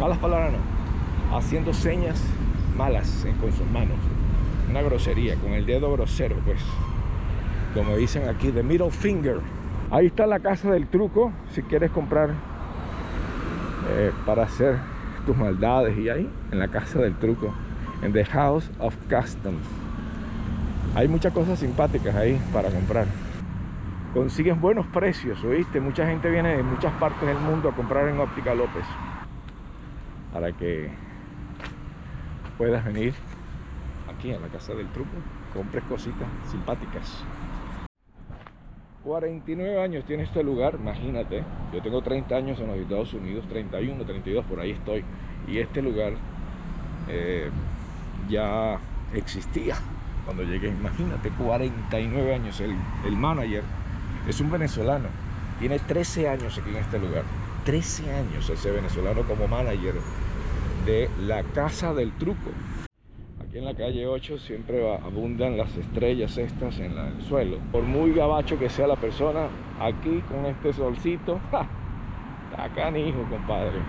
Malas 0.00 0.18
palabras 0.18 0.52
no. 0.52 1.36
Haciendo 1.36 1.74
señas 1.74 2.22
malas 2.76 3.24
eh, 3.26 3.34
con 3.38 3.52
sus 3.52 3.66
manos. 3.70 3.98
Una 4.70 4.82
grosería, 4.82 5.34
con 5.34 5.50
el 5.50 5.66
dedo 5.66 5.90
grosero, 5.92 6.36
pues. 6.44 6.60
Como 7.74 7.96
dicen 7.96 8.28
aquí, 8.28 8.52
the 8.52 8.62
middle 8.62 8.90
finger. 8.90 9.40
Ahí 9.90 10.06
está 10.06 10.28
la 10.28 10.38
casa 10.38 10.70
del 10.70 10.86
truco, 10.86 11.32
si 11.50 11.62
quieres 11.62 11.90
comprar 11.90 12.30
eh, 13.90 14.12
para 14.24 14.44
hacer 14.44 14.78
tus 15.26 15.36
maldades. 15.36 15.98
Y 15.98 16.08
ahí, 16.08 16.30
en 16.52 16.60
la 16.60 16.68
casa 16.68 17.00
del 17.00 17.16
truco, 17.16 17.52
en 18.02 18.12
The 18.12 18.24
House 18.26 18.70
of 18.78 18.96
Customs. 19.08 19.66
Hay 20.94 21.08
muchas 21.08 21.32
cosas 21.32 21.58
simpáticas 21.58 22.14
ahí 22.14 22.40
para 22.52 22.70
comprar. 22.70 23.06
Consiguen 24.14 24.60
buenos 24.60 24.86
precios, 24.86 25.42
¿oíste? 25.42 25.80
Mucha 25.80 26.06
gente 26.06 26.30
viene 26.30 26.56
de 26.56 26.62
muchas 26.62 26.92
partes 26.94 27.26
del 27.26 27.38
mundo 27.38 27.70
a 27.70 27.72
comprar 27.74 28.08
en 28.08 28.20
Óptica 28.20 28.54
López. 28.54 28.84
Para 30.32 30.52
que 30.52 30.90
puedas 32.56 32.84
venir 32.84 33.14
aquí 34.20 34.32
a 34.32 34.38
la 34.38 34.48
casa 34.48 34.74
del 34.74 34.86
truco, 34.88 35.10
compres 35.54 35.82
cositas 35.84 36.28
simpáticas. 36.50 37.24
49 39.02 39.82
años 39.82 40.04
tiene 40.04 40.24
este 40.24 40.42
lugar, 40.44 40.76
imagínate. 40.78 41.42
Yo 41.72 41.80
tengo 41.80 42.02
30 42.02 42.36
años 42.36 42.60
en 42.60 42.66
los 42.66 42.76
Estados 42.76 43.14
Unidos, 43.14 43.46
31, 43.48 44.04
32, 44.04 44.44
por 44.44 44.60
ahí 44.60 44.72
estoy. 44.72 45.02
Y 45.48 45.58
este 45.58 45.80
lugar 45.80 46.12
eh, 47.08 47.50
ya 48.28 48.78
existía 49.14 49.76
cuando 50.26 50.42
llegué. 50.42 50.68
Imagínate, 50.68 51.30
49 51.30 52.34
años. 52.34 52.60
El, 52.60 52.76
el 53.06 53.16
manager 53.16 53.64
es 54.28 54.38
un 54.40 54.50
venezolano. 54.50 55.08
Tiene 55.58 55.78
13 55.78 56.28
años 56.28 56.58
aquí 56.58 56.68
en 56.68 56.76
este 56.76 56.98
lugar. 56.98 57.22
13 57.64 58.12
años 58.12 58.50
ese 58.50 58.70
venezolano 58.70 59.22
como 59.22 59.48
manager 59.48 59.94
de 60.84 61.08
la 61.20 61.42
Casa 61.42 61.94
del 61.94 62.12
Truco. 62.12 62.50
En 63.60 63.66
la 63.66 63.74
calle 63.74 64.06
8 64.06 64.38
siempre 64.38 64.90
abundan 64.90 65.58
las 65.58 65.76
estrellas 65.76 66.38
estas 66.38 66.78
en 66.78 66.96
el 66.96 67.22
suelo. 67.24 67.58
Por 67.70 67.82
muy 67.82 68.14
gabacho 68.14 68.58
que 68.58 68.70
sea 68.70 68.86
la 68.86 68.96
persona, 68.96 69.48
aquí 69.78 70.22
con 70.30 70.46
este 70.46 70.72
solcito, 70.72 71.38
¡ja! 71.50 71.66
está 72.50 72.70
canijo, 72.70 73.18
compadre. 73.28 73.80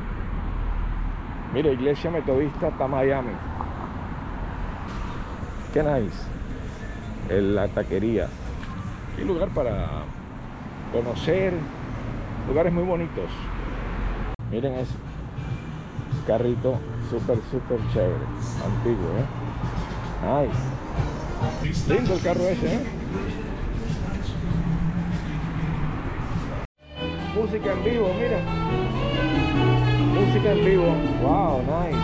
Mira, 1.53 1.71
Iglesia 1.71 2.11
Metodista 2.11 2.67
está 2.67 2.85
Miami. 2.85 3.31
Qué 5.73 5.81
nice. 5.83 6.27
la 7.29 7.69
taquería. 7.69 8.27
Hay 9.17 9.23
lugar 9.23 9.47
para 9.51 10.03
conocer 10.91 11.53
lugares 12.49 12.73
muy 12.73 12.83
bonitos. 12.83 13.29
Miren 14.51 14.73
eso. 14.73 14.97
Carrito 16.27 16.77
súper, 17.09 17.37
súper 17.49 17.79
chévere. 17.93 18.25
Antiguo, 18.65 19.07
¿eh? 19.17 19.50
Nice. 20.21 20.53
Lindo 21.89 22.13
el 22.13 22.21
carro 22.21 22.47
ese, 22.47 22.75
¿eh? 22.75 22.79
Música 27.35 27.71
en 27.71 27.83
vivo, 27.83 28.13
mira. 28.19 28.39
Música 30.13 30.51
en 30.51 30.65
vivo. 30.65 30.95
Wow, 31.23 31.61
nice. 31.63 31.97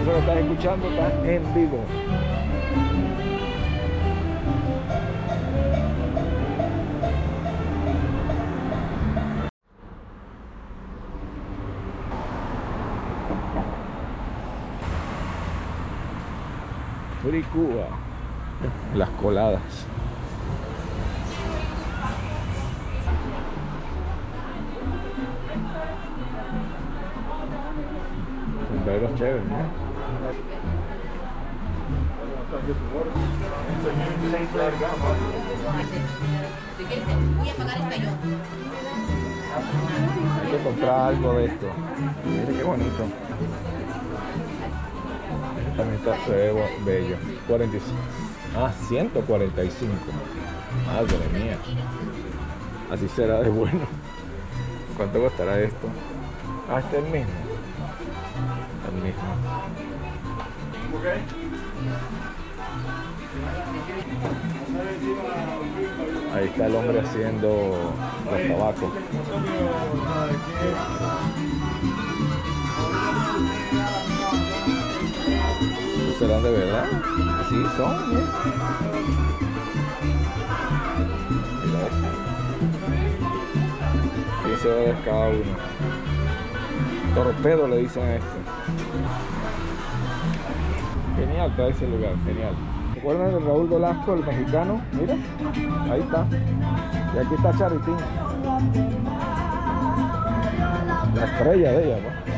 Eso 0.00 0.12
que 0.12 0.18
estás 0.18 0.36
escuchando 0.38 0.88
está 0.88 1.08
en 1.30 1.54
vivo. 1.54 1.84
Free 17.32 17.44
Cuba. 17.44 17.86
Las 18.94 19.08
coladas. 19.08 19.62
Sombreros 28.68 29.14
chéveres, 29.14 29.48
¿no? 29.48 29.56
Hay 40.38 40.50
que 40.50 40.58
comprar 40.62 41.00
algo 41.00 41.32
de 41.32 41.44
esto. 41.46 41.66
Mire 42.26 42.58
qué 42.58 42.62
bonito. 42.62 43.06
También 45.76 45.94
está, 45.94 46.24
se 46.26 46.52
bello. 46.84 47.16
45. 47.48 47.96
Ah, 48.56 48.72
145. 48.88 49.92
Madre 50.86 51.16
mía. 51.32 51.56
Así 52.90 53.08
será 53.08 53.40
de 53.40 53.48
bueno. 53.48 53.86
¿Cuánto 54.96 55.20
costará 55.20 55.58
esto? 55.60 55.88
Ah, 56.68 56.80
este 56.80 56.98
es 56.98 57.04
el 57.04 57.10
mismo. 57.10 57.32
El 58.88 59.02
mismo. 59.02 59.22
Ahí 66.34 66.44
está 66.48 66.66
el 66.66 66.74
hombre 66.74 67.00
haciendo 67.00 67.94
los 68.30 68.48
tabacos. 68.48 68.92
Serán 76.22 76.42
de 76.42 76.50
verdad? 76.52 76.84
Así 77.40 77.56
son. 77.76 77.92
¿eh? 77.92 78.24
Mira 81.64 81.80
esto. 81.82 82.08
15 84.44 84.68
dólares 84.68 84.96
cada 85.04 85.28
uno. 85.28 85.52
Torpedo 87.14 87.68
le 87.68 87.76
dicen 87.78 88.02
a 88.04 88.14
esto. 88.14 88.36
Genial 91.16 91.50
está 91.50 91.66
ese 91.66 91.88
lugar, 91.88 92.14
genial. 92.24 92.54
¿Recuerdan 92.94 93.32
de 93.32 93.40
Raúl 93.40 93.68
Velasco, 93.68 94.14
el 94.14 94.24
mexicano? 94.24 94.80
Mira, 94.92 95.16
ahí 95.90 96.00
está. 96.00 96.26
Y 97.14 97.18
aquí 97.18 97.34
está 97.34 97.58
Charitín. 97.58 97.96
La 101.16 101.24
estrella 101.24 101.72
de 101.72 101.84
ella, 101.84 101.98
¿no? 101.98 102.31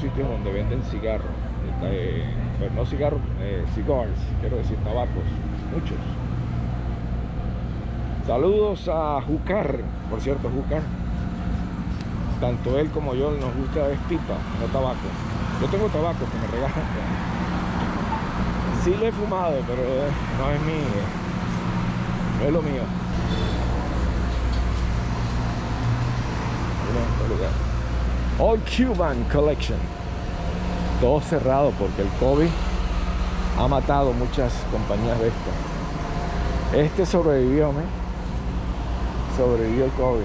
Sitios 0.00 0.28
donde 0.28 0.52
venden 0.52 0.82
cigarros. 0.84 1.26
eh, 1.82 2.24
pero 2.58 2.72
no 2.74 2.84
cigarros, 2.86 3.20
eh, 3.40 3.64
cigars, 3.74 4.18
quiero 4.40 4.56
decir 4.56 4.76
tabacos. 4.78 5.24
Muchos. 5.72 5.98
Saludos 8.26 8.88
a 8.88 9.20
Jucar, 9.22 9.78
por 10.10 10.20
cierto, 10.20 10.50
Jucar. 10.50 10.82
Tanto 12.40 12.78
él 12.78 12.90
como 12.90 13.14
yo 13.14 13.30
nos 13.32 13.54
gusta 13.56 13.90
es 13.90 13.98
pipa, 14.08 14.34
no 14.60 14.66
tabaco. 14.72 15.08
Yo 15.60 15.66
tengo 15.68 15.88
tabaco 15.88 16.24
que 16.30 16.38
me 16.38 16.46
regalan. 16.46 16.84
Sí 18.84 18.94
lo 18.94 19.06
he 19.06 19.12
fumado, 19.12 19.60
pero 19.66 19.82
eh, 19.82 20.08
no 20.38 20.50
es 20.50 20.60
mío. 20.62 21.02
No 22.38 22.46
es 22.46 22.52
lo 22.52 22.62
mío. 22.62 22.82
Mira 26.86 27.46
este. 27.50 27.67
All 28.38 28.60
Cuban 28.60 29.24
Collection. 29.32 29.78
Todo 31.00 31.20
cerrado 31.20 31.72
porque 31.72 32.02
el 32.02 32.08
COVID 32.20 32.48
ha 33.58 33.66
matado 33.66 34.12
muchas 34.12 34.52
compañías 34.70 35.18
de 35.18 35.26
esto. 35.28 35.50
Este 36.72 37.04
sobrevivió, 37.04 37.72
¿me? 37.72 37.82
Sobrevivió 39.36 39.86
el 39.86 39.90
COVID. 39.92 40.24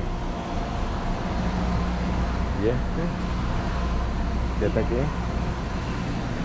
Y 2.62 2.68
este, 2.68 3.04
que 4.60 4.66
está 4.68 4.80
aquí, 4.80 4.96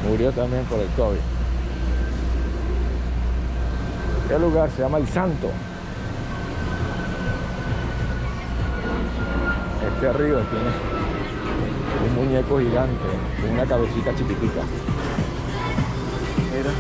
murió 0.08 0.32
también 0.32 0.64
por 0.64 0.78
el 0.78 0.88
COVID. 0.88 1.20
¿Qué 4.28 4.38
lugar? 4.38 4.70
Se 4.70 4.82
llama 4.82 4.98
El 4.98 5.08
Santo. 5.08 5.48
Este 9.94 10.08
arriba 10.08 10.40
tiene 10.50 10.97
un 12.08 12.14
muñeco 12.14 12.58
gigante 12.58 13.04
con 13.40 13.50
una 13.50 13.66
cabecita 13.66 14.14
chiquitita. 14.14 14.62
Mira. 16.54 16.70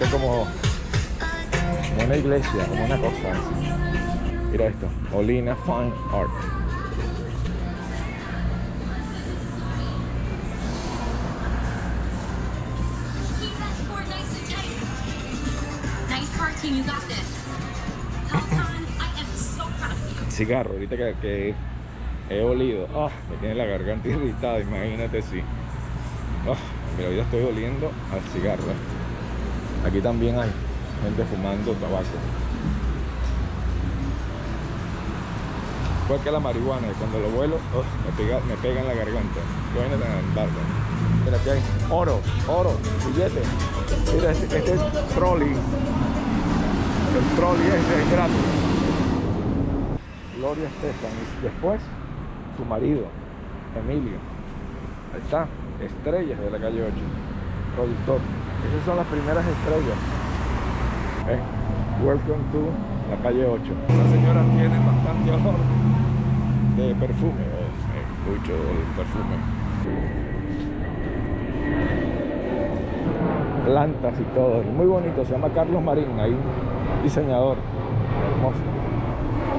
Es 0.00 0.08
como, 0.08 0.46
como 1.90 2.04
una 2.04 2.16
iglesia, 2.16 2.66
como 2.68 2.84
una 2.84 2.96
cosa 2.96 3.32
así. 3.32 4.40
Mira 4.50 4.66
esto, 4.66 4.88
Molina 5.12 5.56
Fine 5.56 5.92
Art. 6.12 6.30
Cigarro, 20.30 20.72
ahorita 20.72 20.96
que, 20.96 21.14
que 21.22 21.54
he 22.30 22.42
olido, 22.42 22.88
ah, 22.94 23.10
me 23.30 23.36
tiene 23.36 23.54
la 23.54 23.64
garganta 23.66 24.08
irritada, 24.08 24.60
imagínate 24.60 25.22
si. 25.22 25.40
Ah, 25.40 26.56
mira, 26.96 27.08
ahorita 27.08 27.24
estoy 27.24 27.42
oliendo 27.42 27.90
al 28.12 28.20
cigarro. 28.32 28.62
Aquí 29.86 30.00
también 30.00 30.38
hay 30.38 30.50
gente 31.02 31.24
fumando 31.24 31.72
tabaco. 31.72 32.04
Igual 36.06 36.20
que 36.20 36.30
la 36.30 36.40
marihuana, 36.40 36.86
y 36.88 36.94
cuando 36.94 37.18
lo 37.18 37.28
vuelo, 37.30 37.58
ah, 37.74 37.82
me, 38.04 38.12
pega, 38.16 38.40
me 38.40 38.54
pega 38.56 38.82
la 38.82 38.94
garganta. 38.94 39.40
Qué 39.72 39.80
vaina 39.80 39.96
tan 39.96 40.34
barba. 40.34 40.52
Mira, 41.24 41.36
aquí 41.38 41.50
hay 41.50 41.62
oro, 41.90 42.20
oro, 42.48 42.72
billete. 43.06 43.42
Mira, 44.14 44.30
este, 44.32 44.58
este 44.58 44.74
es 44.74 45.08
trolley. 45.14 45.48
El 45.48 47.36
trolley 47.36 47.66
es 47.68 48.10
gratis. 48.10 48.36
Gloria 50.36 50.66
Estefan 50.68 51.10
y 51.40 51.44
después 51.44 51.80
su 52.56 52.64
marido, 52.64 53.04
Emilio. 53.78 54.18
Ahí 55.14 55.20
está, 55.22 55.46
estrellas 55.80 56.38
de 56.38 56.50
la 56.50 56.58
calle 56.58 56.82
8, 56.82 56.94
productor. 57.76 58.20
Esas 58.68 58.84
son 58.86 58.96
las 58.96 59.06
primeras 59.06 59.44
estrellas. 59.46 59.98
Eh, 61.28 61.38
Welcome 62.02 62.42
to 62.52 62.68
la 63.08 63.16
calle 63.22 63.46
8. 63.46 63.62
La 63.62 64.10
señora 64.10 64.42
tiene 64.42 64.78
bastante 64.84 65.30
olor 65.30 65.54
de 66.76 66.94
perfume, 66.96 67.44
oh, 67.54 67.64
eh, 67.94 68.04
mucho 68.26 68.54
perfume. 68.96 69.36
Plantas 73.64 74.14
y 74.20 74.24
todo, 74.34 74.62
muy 74.62 74.86
bonito, 74.86 75.24
se 75.24 75.32
llama 75.32 75.48
Carlos 75.54 75.82
Marín, 75.82 76.18
ahí 76.18 76.36
diseñador, 77.02 77.56
hermoso. 78.32 78.58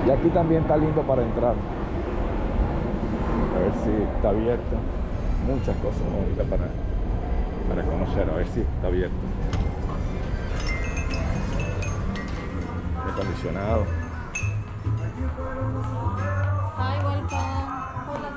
Y 0.05 0.11
aquí 0.11 0.29
también 0.29 0.61
está 0.61 0.77
lindo 0.77 1.01
para 1.01 1.23
entrar. 1.23 1.55
A 3.55 3.59
ver 3.59 3.71
si 3.83 3.89
está 4.15 4.29
abierto. 4.29 4.75
Muchas 5.47 5.77
cosas 5.77 6.01
para, 6.49 6.67
para 7.69 7.83
conocer. 7.89 8.29
A 8.29 8.33
ver 8.35 8.47
si 8.47 8.61
está 8.61 8.87
abierto. 8.87 9.15
Acondicionado. 13.07 13.85
Hi, 16.77 16.97
welcome. 17.05 17.39
Hola. 18.09 18.29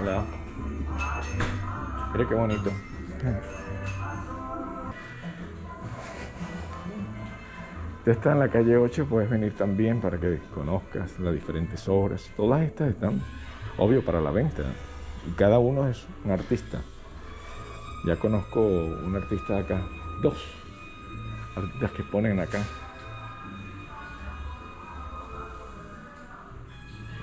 Hola. 0.00 0.24
Mira 2.12 2.28
qué 2.28 2.34
bonito. 2.34 2.72
Usted 7.98 8.12
está 8.12 8.32
en 8.32 8.38
la 8.38 8.48
calle 8.48 8.76
8, 8.76 9.06
puedes 9.06 9.28
venir 9.28 9.54
también 9.54 10.00
para 10.00 10.18
que 10.18 10.38
conozcas 10.54 11.18
las 11.20 11.34
diferentes 11.34 11.86
obras. 11.88 12.30
Todas 12.36 12.62
estas 12.62 12.90
están, 12.90 13.20
obvio, 13.78 14.04
para 14.04 14.20
la 14.20 14.30
venta. 14.30 14.64
Y 15.26 15.30
cada 15.32 15.58
uno 15.58 15.88
es 15.88 16.04
un 16.24 16.32
artista. 16.32 16.80
Ya 18.04 18.16
conozco 18.16 18.60
un 18.60 19.16
artista 19.16 19.54
de 19.54 19.60
acá, 19.60 19.80
dos 20.22 20.36
artistas 21.56 21.90
que 21.92 22.02
ponen 22.04 22.38
acá. 22.38 22.60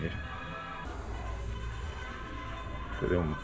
Mira. 0.01 0.15
Este 2.93 3.07
de, 3.07 3.17
un, 3.17 3.35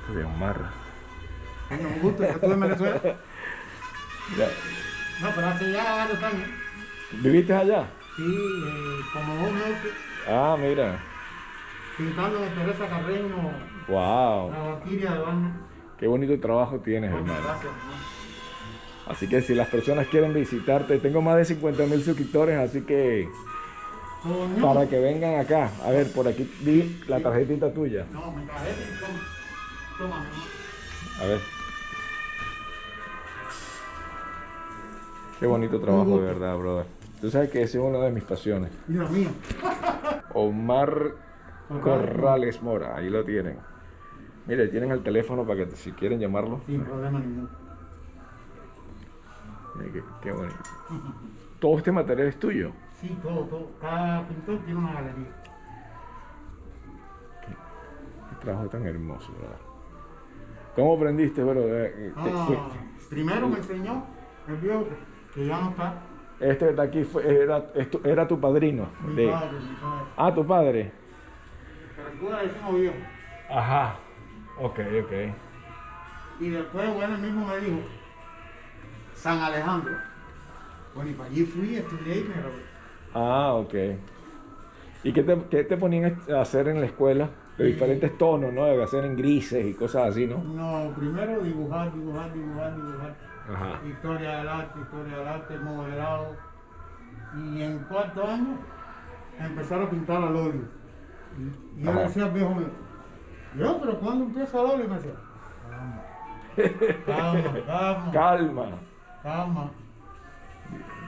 este 0.00 0.18
de. 0.18 0.24
Un 0.24 2.00
gusto, 2.00 2.22
que 2.22 2.30
estuve 2.30 2.54
en 2.54 2.60
Venezuela. 2.60 3.00
Ya. 4.38 4.48
No, 5.20 5.34
pero 5.34 5.48
hace 5.48 5.72
ya 5.72 5.92
varios 5.92 6.22
años. 6.22 6.48
¿Viviste 7.10 7.52
allá? 7.52 7.84
Sí, 8.14 8.62
eh, 8.64 9.00
como 9.12 9.34
dos 9.42 9.52
meses 9.54 9.92
Ah, 10.28 10.56
mira. 10.56 11.00
Pintando 12.00 12.40
de 12.40 12.48
Teresa 12.48 12.86
Carreño, 12.88 13.36
Wow. 13.88 14.50
la 14.52 14.58
Valquiria 14.58 15.12
de 15.12 15.18
Banda. 15.20 15.50
Qué 15.98 16.06
bonito 16.06 16.38
trabajo 16.40 16.78
tienes, 16.80 17.10
Muchas 17.10 17.26
hermano. 17.28 17.44
gracias, 17.46 17.64
hermano. 17.72 18.20
Así 19.08 19.28
que 19.28 19.42
si 19.42 19.54
las 19.54 19.68
personas 19.68 20.06
quieren 20.06 20.32
visitarte, 20.32 20.98
tengo 20.98 21.20
más 21.20 21.36
de 21.36 21.44
50 21.44 21.84
mil 21.86 22.02
suscriptores, 22.02 22.56
así 22.58 22.82
que 22.82 23.28
Coño. 24.22 24.62
para 24.62 24.88
que 24.88 24.98
vengan 24.98 25.40
acá. 25.40 25.70
A 25.84 25.90
ver, 25.90 26.10
por 26.12 26.26
aquí 26.28 26.48
vi 26.60 27.00
la 27.08 27.20
tarjetita 27.20 27.72
tuya. 27.72 28.06
No, 28.12 28.30
me 28.32 28.44
traje, 28.46 28.70
toma. 29.00 29.18
Toma, 29.98 30.20
mi. 30.24 31.24
A 31.24 31.26
ver. 31.28 31.38
Qué 35.38 35.46
bonito 35.46 35.80
trabajo, 35.80 36.20
de 36.20 36.26
verdad, 36.26 36.56
brother. 36.56 36.86
Tú 37.20 37.30
sabes 37.30 37.50
que 37.50 37.62
ese 37.62 37.78
es 37.78 37.84
una 37.84 37.98
de 37.98 38.10
mis 38.10 38.24
pasiones. 38.24 38.70
Mira, 38.86 39.06
mío. 39.08 39.28
Omar 40.34 41.12
Corrales 41.78 42.62
Mora, 42.62 42.96
ahí 42.96 43.08
lo 43.10 43.24
tienen. 43.24 43.58
Mire, 44.46 44.68
tienen 44.68 44.90
el 44.90 45.02
teléfono 45.02 45.44
para 45.46 45.64
que 45.64 45.76
si 45.76 45.92
quieren 45.92 46.18
llamarlo. 46.18 46.60
Sin 46.66 46.82
problema 46.82 47.20
ninguno. 47.20 47.48
Qué, 49.92 50.02
qué 50.22 50.32
bonito. 50.32 50.56
Todo 51.60 51.78
este 51.78 51.92
material 51.92 52.26
es 52.28 52.38
tuyo. 52.38 52.72
Sí, 53.00 53.16
todo, 53.22 53.44
todo. 53.44 53.70
Cada 53.80 54.26
pintor 54.26 54.58
tiene 54.64 54.80
una 54.80 54.92
galería. 54.94 55.28
Qué 57.48 58.36
trabajo 58.44 58.68
tan 58.68 58.86
hermoso, 58.86 59.32
¿verdad? 59.40 59.56
¿Cómo 60.74 60.96
aprendiste, 60.96 61.42
bro? 61.42 61.60
Eh, 61.60 61.94
eh, 61.96 62.12
te- 62.16 63.14
primero 63.14 63.48
me 63.48 63.58
enseñó 63.58 64.04
el 64.48 64.56
viejo 64.56 64.84
que 65.34 65.46
ya 65.46 65.60
no 65.60 65.70
está. 65.70 65.94
este 66.40 66.70
está 66.70 66.82
aquí 66.82 67.04
fue- 67.04 67.42
era, 67.42 67.72
tu- 67.72 68.00
era 68.04 68.26
tu 68.26 68.40
padrino. 68.40 68.86
Mi 69.04 69.14
de- 69.14 69.28
padre, 69.30 69.58
mi 69.60 69.74
padre. 69.76 70.04
Ah, 70.16 70.34
tu 70.34 70.46
padre. 70.46 70.92
Le. 72.18 72.92
Ajá. 73.48 73.96
Ok, 74.58 74.78
ok. 75.04 75.12
Y 76.40 76.48
después, 76.50 76.94
bueno, 76.94 77.14
él 77.14 77.20
mismo 77.20 77.46
me 77.46 77.58
dijo, 77.58 77.78
San 79.14 79.38
Alejandro. 79.38 79.92
Bueno, 80.94 81.10
y 81.10 81.14
para 81.14 81.28
allí 81.28 81.44
fui, 81.44 81.76
estudié 81.76 82.20
y 82.20 82.24
me 82.24 82.34
gradué. 82.34 82.62
Ah, 83.14 83.52
ok. 83.54 83.74
¿Y 85.02 85.12
qué 85.12 85.22
te, 85.22 85.38
qué 85.50 85.64
te 85.64 85.76
ponían 85.76 86.20
a 86.34 86.40
hacer 86.40 86.68
en 86.68 86.80
la 86.80 86.86
escuela? 86.86 87.30
De 87.56 87.66
diferentes 87.66 88.16
tonos, 88.16 88.52
¿no? 88.54 88.64
De 88.64 88.82
hacer 88.82 89.04
en 89.04 89.16
grises 89.16 89.66
y 89.66 89.74
cosas 89.74 90.10
así, 90.10 90.26
¿no? 90.26 90.38
No, 90.38 90.94
primero 90.94 91.40
dibujar, 91.40 91.92
dibujar, 91.92 92.32
dibujar, 92.32 92.74
dibujar. 92.74 93.14
Ajá. 93.52 93.80
Historia 93.86 94.36
del 94.38 94.48
arte, 94.48 94.80
historia 94.80 95.18
del 95.18 95.28
arte, 95.28 95.58
modelado. 95.58 96.36
Y 97.36 97.62
en 97.62 97.78
cuarto 97.80 98.26
año 98.26 98.58
empezaron 99.38 99.86
a 99.86 99.90
pintar 99.90 100.22
al 100.22 100.36
óleo. 100.36 100.79
Y, 101.38 101.82
yo 101.84 101.92
le 101.92 102.00
decía 102.02 102.24
al 102.24 102.30
viejo 102.32 102.54
mío, 102.54 102.68
yo, 103.58 103.80
pero 103.80 103.98
¿cuándo 104.00 104.24
empieza 104.26 104.60
el 104.60 104.66
óleo? 104.66 104.84
Y 104.84 104.88
me 104.88 104.94
decía, 104.96 105.12
calma, 107.06 107.52
calma, 107.64 107.64
calma, 108.12 108.12
Calma. 108.12 108.78
calma. 109.22 109.70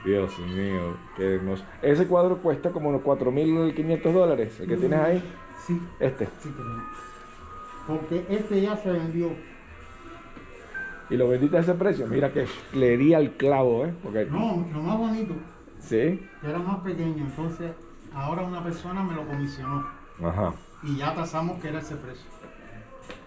Dios 0.05 0.37
mío, 0.39 0.97
qué 1.15 1.35
hermoso. 1.35 1.63
Ese 1.81 2.05
cuadro 2.07 2.37
cuesta 2.39 2.71
como 2.71 2.89
unos 2.89 3.01
4.500 3.03 4.11
dólares, 4.11 4.59
el 4.59 4.67
que 4.67 4.75
tienes 4.77 4.99
ahí. 4.99 5.23
Sí, 5.65 5.81
Este. 5.99 6.25
sí, 6.41 6.53
pero. 6.55 6.69
Porque 7.87 8.25
este 8.29 8.61
ya 8.61 8.75
se 8.75 8.91
vendió. 8.91 9.29
Y 11.09 11.15
lo 11.17 11.27
vendiste 11.29 11.57
a 11.57 11.59
ese 11.61 11.73
precio. 11.73 12.07
Mira 12.07 12.31
que 12.33 12.45
le 12.73 12.97
di 12.97 13.13
al 13.13 13.31
clavo, 13.31 13.85
¿eh? 13.85 13.93
Porque, 14.03 14.25
No, 14.25 14.65
lo 14.73 14.81
más 14.81 14.97
bonito, 14.97 15.35
Sí. 15.79 16.19
que 16.41 16.49
era 16.49 16.59
más 16.59 16.79
pequeño. 16.79 17.25
Entonces, 17.25 17.71
ahora 18.13 18.41
una 18.43 18.61
persona 18.63 19.03
me 19.03 19.13
lo 19.13 19.25
comisionó. 19.25 19.85
Ajá. 20.21 20.53
Y 20.83 20.97
ya 20.97 21.15
tasamos 21.15 21.59
que 21.61 21.69
era 21.69 21.79
ese 21.79 21.95
precio. 21.95 22.25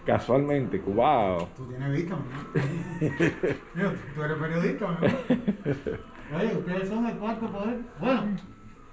Casualmente, 0.05 0.79
wow. 0.79 1.47
Tú 1.55 1.65
tienes 1.67 1.91
vista, 1.91 2.15
¿no? 2.15 2.21
Tú 4.15 4.23
eres 4.23 4.37
periodista, 4.37 4.87
¿no? 4.87 6.37
Oye, 6.37 6.55
ustedes 6.57 6.89
son 6.89 7.05
el 7.07 7.17
cuarto 7.17 7.47
poder. 7.51 7.79
Bueno, 7.99 8.23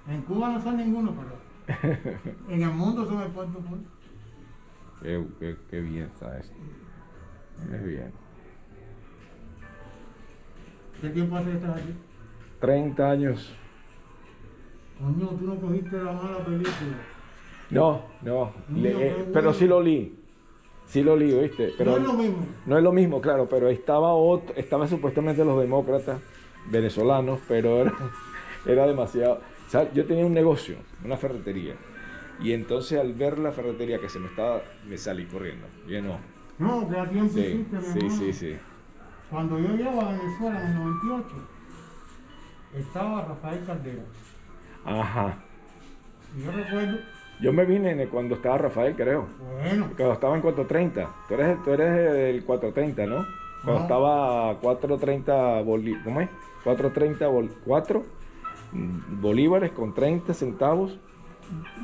en 0.07 0.21
Cuba 0.23 0.49
no 0.49 0.61
son 0.61 0.77
ninguno, 0.77 1.15
pero 1.15 1.79
en 2.49 2.61
el 2.61 2.69
mundo 2.71 3.05
son 3.05 3.21
el 3.21 3.29
cuarto 3.29 3.59
poder. 3.59 3.83
Qué, 5.01 5.25
qué- 5.39 5.57
qué 5.69 5.81
bien 5.81 6.05
está 6.05 6.37
esto. 6.37 6.55
Es 7.71 7.85
bien. 7.85 8.11
¿Qué 11.01 11.09
tiempo 11.09 11.35
hace 11.37 11.51
que 11.51 11.55
estás 11.57 11.77
aquí? 11.77 11.93
30 12.59 13.11
años. 13.11 13.55
Coño, 14.99 15.27
tú 15.29 15.45
no 15.47 15.55
cogiste 15.59 15.97
la 16.01 16.11
mala 16.13 16.37
película. 16.45 16.97
No, 17.69 18.03
no. 18.21 18.53
le- 18.73 19.07
eh, 19.09 19.25
pero 19.33 19.53
sí 19.53 19.67
lo 19.67 19.81
li. 19.81 20.15
Sí 20.85 21.01
lo 21.03 21.15
li, 21.15 21.33
¿viste? 21.33 21.73
Pero 21.77 21.91
no 21.91 21.97
es 21.97 22.03
lo 22.03 22.13
mismo. 22.13 22.45
No 22.65 22.77
es 22.77 22.83
lo 22.83 22.91
mismo, 22.91 23.19
claro, 23.21 23.47
pero 23.49 23.69
estaba 23.69 24.13
otro, 24.13 24.55
estaba 24.55 24.87
supuestamente 24.87 25.43
los 25.43 25.59
demócratas 25.59 26.21
venezolanos, 26.69 27.39
pero 27.47 27.81
era, 27.81 27.93
era 28.67 28.85
demasiado. 28.87 29.41
o 29.67 29.69
sea, 29.69 29.91
yo 29.93 30.05
tenía 30.05 30.25
un 30.25 30.33
negocio, 30.33 30.77
una 31.03 31.17
ferretería, 31.17 31.73
y 32.39 32.53
entonces 32.53 32.99
al 32.99 33.13
ver 33.13 33.39
la 33.39 33.51
ferretería 33.51 33.99
que 33.99 34.09
se 34.09 34.19
me 34.19 34.27
estaba, 34.27 34.61
me 34.87 34.97
salí 34.97 35.25
corriendo. 35.25 35.65
Yo 35.87 36.01
no. 36.03 36.19
No, 36.59 36.87
que 36.87 36.97
a 36.99 37.09
tiempo 37.09 37.33
Sí, 37.33 37.39
hiciste, 37.39 37.81
sí, 37.81 37.99
hermano. 37.99 38.11
sí, 38.17 38.33
sí. 38.33 38.55
Cuando 39.29 39.59
yo 39.59 39.69
llego 39.75 40.01
a 40.01 40.11
Venezuela 40.11 40.61
en 40.61 40.67
el 40.67 40.75
98, 40.75 41.35
estaba 42.75 43.21
Rafael 43.25 43.65
Caldera. 43.65 44.03
Ajá. 44.85 45.37
Y 46.37 46.43
yo 46.43 46.51
recuerdo, 46.51 46.99
Yo 47.41 47.51
me 47.53 47.65
vine 47.65 47.91
el- 48.01 48.09
cuando 48.09 48.35
estaba 48.35 48.57
Rafael, 48.57 48.95
creo. 48.95 49.27
bueno, 49.61 49.87
Cuando 49.97 50.13
estaba 50.13 50.35
en 50.35 50.41
430. 50.41 51.09
Tú 51.27 51.33
eres, 51.33 51.63
tú 51.63 51.71
eres 51.73 52.13
del 52.13 52.43
430, 52.45 53.05
¿no? 53.05 53.25
Cuando 53.63 53.81
estaba 53.83 54.55
430 54.61 55.61
bolí- 55.63 56.01
¿cómo 56.03 56.21
es? 56.21 56.29
430 56.63 57.27
bol- 57.27 57.51
4 57.65 58.03
mm, 58.71 59.21
bolívares 59.21 59.71
con 59.71 59.93
30 59.93 60.33
centavos 60.33 60.97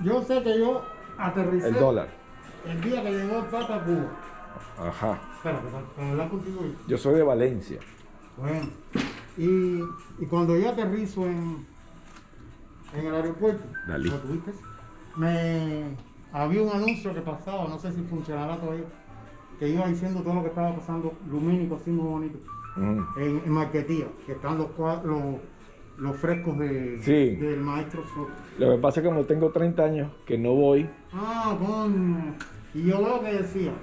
yo 0.04 0.24
sé 0.24 0.42
que 0.42 0.58
yo 0.60 0.82
aterricé 1.18 1.68
el 1.68 1.76
dólar. 1.76 2.08
el 2.68 2.82
día 2.82 3.04
que 3.04 3.12
llegó 3.12 3.40
el 3.40 3.46
Papa 3.46 3.84
Cuba. 3.86 4.88
Ajá. 4.88 5.20
Espérate, 5.36 5.68
para, 5.68 6.30
contigo. 6.30 6.62
yo. 6.62 6.88
Yo 6.88 6.98
soy 6.98 7.16
de 7.16 7.24
Valencia. 7.24 7.80
Bueno, 8.38 8.68
y, 9.38 9.82
y 10.24 10.26
cuando 10.28 10.58
yo 10.58 10.70
aterrizo 10.70 11.28
en, 11.28 11.66
en 12.98 13.06
el 13.06 13.14
aeropuerto, 13.16 13.64
Dalí. 13.88 14.10
¿lo 14.10 14.18
tuviste? 14.18 14.52
Me, 15.18 15.84
había 16.34 16.62
un 16.62 16.70
anuncio 16.70 17.14
que 17.14 17.22
pasaba, 17.22 17.68
no 17.68 17.78
sé 17.78 17.92
si 17.92 18.02
funcionará 18.04 18.58
todavía, 18.58 18.86
que 19.60 19.68
iba 19.70 19.86
diciendo 19.88 20.22
todo 20.22 20.36
lo 20.36 20.42
que 20.44 20.50
estaba 20.50 20.76
pasando 20.76 21.14
lumínico, 21.30 21.76
así 21.76 21.92
muy 21.92 22.06
bonito, 22.08 22.40
Mm. 22.78 23.00
en, 23.18 23.42
en 23.46 23.52
Marquetía, 23.52 24.06
que 24.26 24.32
están 24.32 24.58
los, 24.58 24.70
los, 25.04 25.22
los 25.98 26.16
frescos 26.16 26.58
de, 26.58 27.00
Sí. 27.02 27.36
del 27.36 27.60
maestro 27.60 28.02
Soto. 28.08 28.30
Lo 28.58 28.72
que 28.72 28.78
pasa 28.82 29.00
es 29.02 29.04
que 29.04 29.10
como 29.14 29.26
tengo 29.26 29.50
30 29.52 29.84
años 29.84 30.12
que 30.26 30.38
no 30.38 30.54
voy, 30.54 30.90
Ah, 31.14 31.54
coño. 31.60 32.34
Y 32.74 32.84
yo 32.84 33.04
veo 33.04 33.20
que 33.22 33.34
decía, 33.34 33.74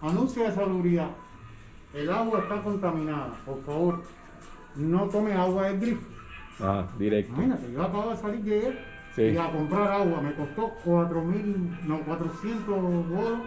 Anuncio 0.00 0.44
de 0.44 0.52
salubridad. 0.52 1.10
El 1.92 2.08
agua 2.10 2.40
está 2.40 2.62
contaminada. 2.62 3.32
Por 3.44 3.62
favor, 3.64 4.02
no 4.76 5.08
tome 5.08 5.32
agua 5.32 5.64
del 5.68 5.80
grifo. 5.80 6.06
ah, 6.60 6.86
directo. 6.98 7.32
Imagínate, 7.32 7.72
yo 7.72 7.82
acabo 7.82 8.10
de 8.10 8.16
salir 8.16 8.42
de 8.44 8.58
ayer 8.58 8.84
Sí. 9.14 9.22
y 9.22 9.36
a 9.36 9.50
comprar 9.50 9.92
agua. 9.92 10.20
Me 10.20 10.34
costó 10.34 10.74
4 10.84 11.22
mil, 11.22 11.78
no, 11.86 12.00
400 12.00 12.66
bolos, 13.08 13.38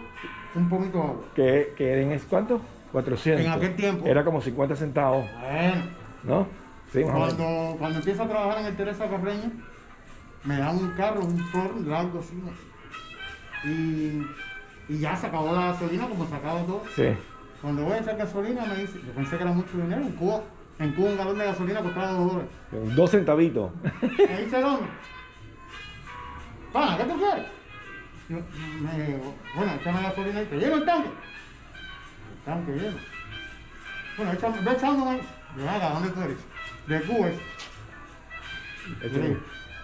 un 0.56 0.70
poquito 0.70 0.98
de 0.98 1.04
agua. 1.04 1.24
¿Qué, 1.36 1.74
qué 1.76 2.02
en 2.02 2.12
es 2.12 2.24
cuánto? 2.24 2.62
400. 2.92 3.46
En 3.46 3.52
aquel 3.52 3.76
tiempo. 3.76 4.06
Era 4.06 4.24
como 4.24 4.42
50 4.42 4.76
centavos, 4.76 5.26
Bueno, 5.42 5.84
¿no? 6.24 6.48
Sí, 6.92 7.02
cuando, 7.04 7.76
cuando 7.78 8.00
empiezo 8.00 8.24
a 8.24 8.28
trabajar 8.30 8.62
en 8.62 8.68
el 8.68 8.76
Teresa 8.78 9.10
Carreño, 9.10 9.52
me 10.46 10.58
dan 10.58 10.78
un 10.78 10.92
carro, 10.92 11.20
un 11.22 11.38
Ford 11.38 11.86
largo 11.86 12.20
así. 12.20 12.42
Y, 13.66 14.24
y 14.88 15.00
ya 15.00 15.16
se 15.18 15.28
acabó 15.28 15.54
la 15.54 15.68
gasolina 15.68 16.08
como 16.08 16.26
se 16.26 16.36
acabó 16.36 16.60
todo. 16.60 16.84
Sí. 16.96 17.10
Cuando 17.62 17.84
voy 17.84 17.94
a 17.94 17.98
echar 18.00 18.18
gasolina 18.18 18.66
me 18.66 18.76
dice, 18.78 19.00
yo 19.06 19.12
pensé 19.14 19.36
que 19.36 19.44
era 19.44 19.52
mucho 19.52 19.78
dinero, 19.78 20.02
en 20.02 20.12
Cuba, 20.14 20.42
en 20.80 20.94
Cuba 20.94 21.10
un 21.10 21.18
galón 21.18 21.38
de 21.38 21.46
gasolina 21.46 21.82
costaba 21.82 22.12
dos 22.12 22.32
dólares. 22.32 22.96
Dos 22.96 23.12
centavitos. 23.12 23.72
Me 24.02 24.42
dice 24.44 24.60
el 24.60 24.64
hombre, 24.64 24.88
pana, 26.78 26.98
¿qué 26.98 27.04
tú 27.04 27.18
quieres? 27.18 27.46
Yo, 28.30 28.38
me 28.82 29.06
digo, 29.06 29.36
bueno, 29.56 29.74
échame 29.74 30.02
gasolina 30.02 30.42
y 30.42 30.46
te 30.46 30.58
lleno 30.58 30.76
el 30.76 30.86
tanque. 30.86 31.10
El 31.10 32.44
tanque 32.46 32.72
lleno. 32.74 32.98
Bueno, 34.18 34.34
échame, 34.34 34.62
ve 34.62 34.72
echándome. 34.72 35.20
Yo, 35.58 35.70
haga, 35.70 35.90
¿dónde 35.92 36.10
tú 36.10 36.22
eres? 36.22 36.38
De 36.88 37.02
Cuba. 37.02 37.28
Este 39.02 39.38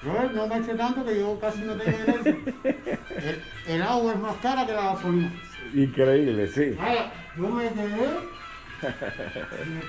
Yo, 0.03 0.13
yo 0.13 0.29
no 0.33 0.47
me 0.47 0.57
eché 0.57 0.75
tanto 0.75 1.05
que 1.05 1.19
yo 1.19 1.39
casi 1.39 1.61
no 1.61 1.75
tengo 1.75 1.97
dinero. 1.97 2.43
El, 2.63 3.41
el 3.67 3.81
agua 3.81 4.13
es 4.13 4.19
más 4.19 4.35
cara 4.37 4.65
que 4.65 4.73
la 4.73 4.93
gasolina. 4.93 5.31
Increíble, 5.73 6.47
sí. 6.47 6.75
Vaya, 6.77 7.11
yo 7.37 7.49
me 7.49 7.69
quedé. 7.69 8.09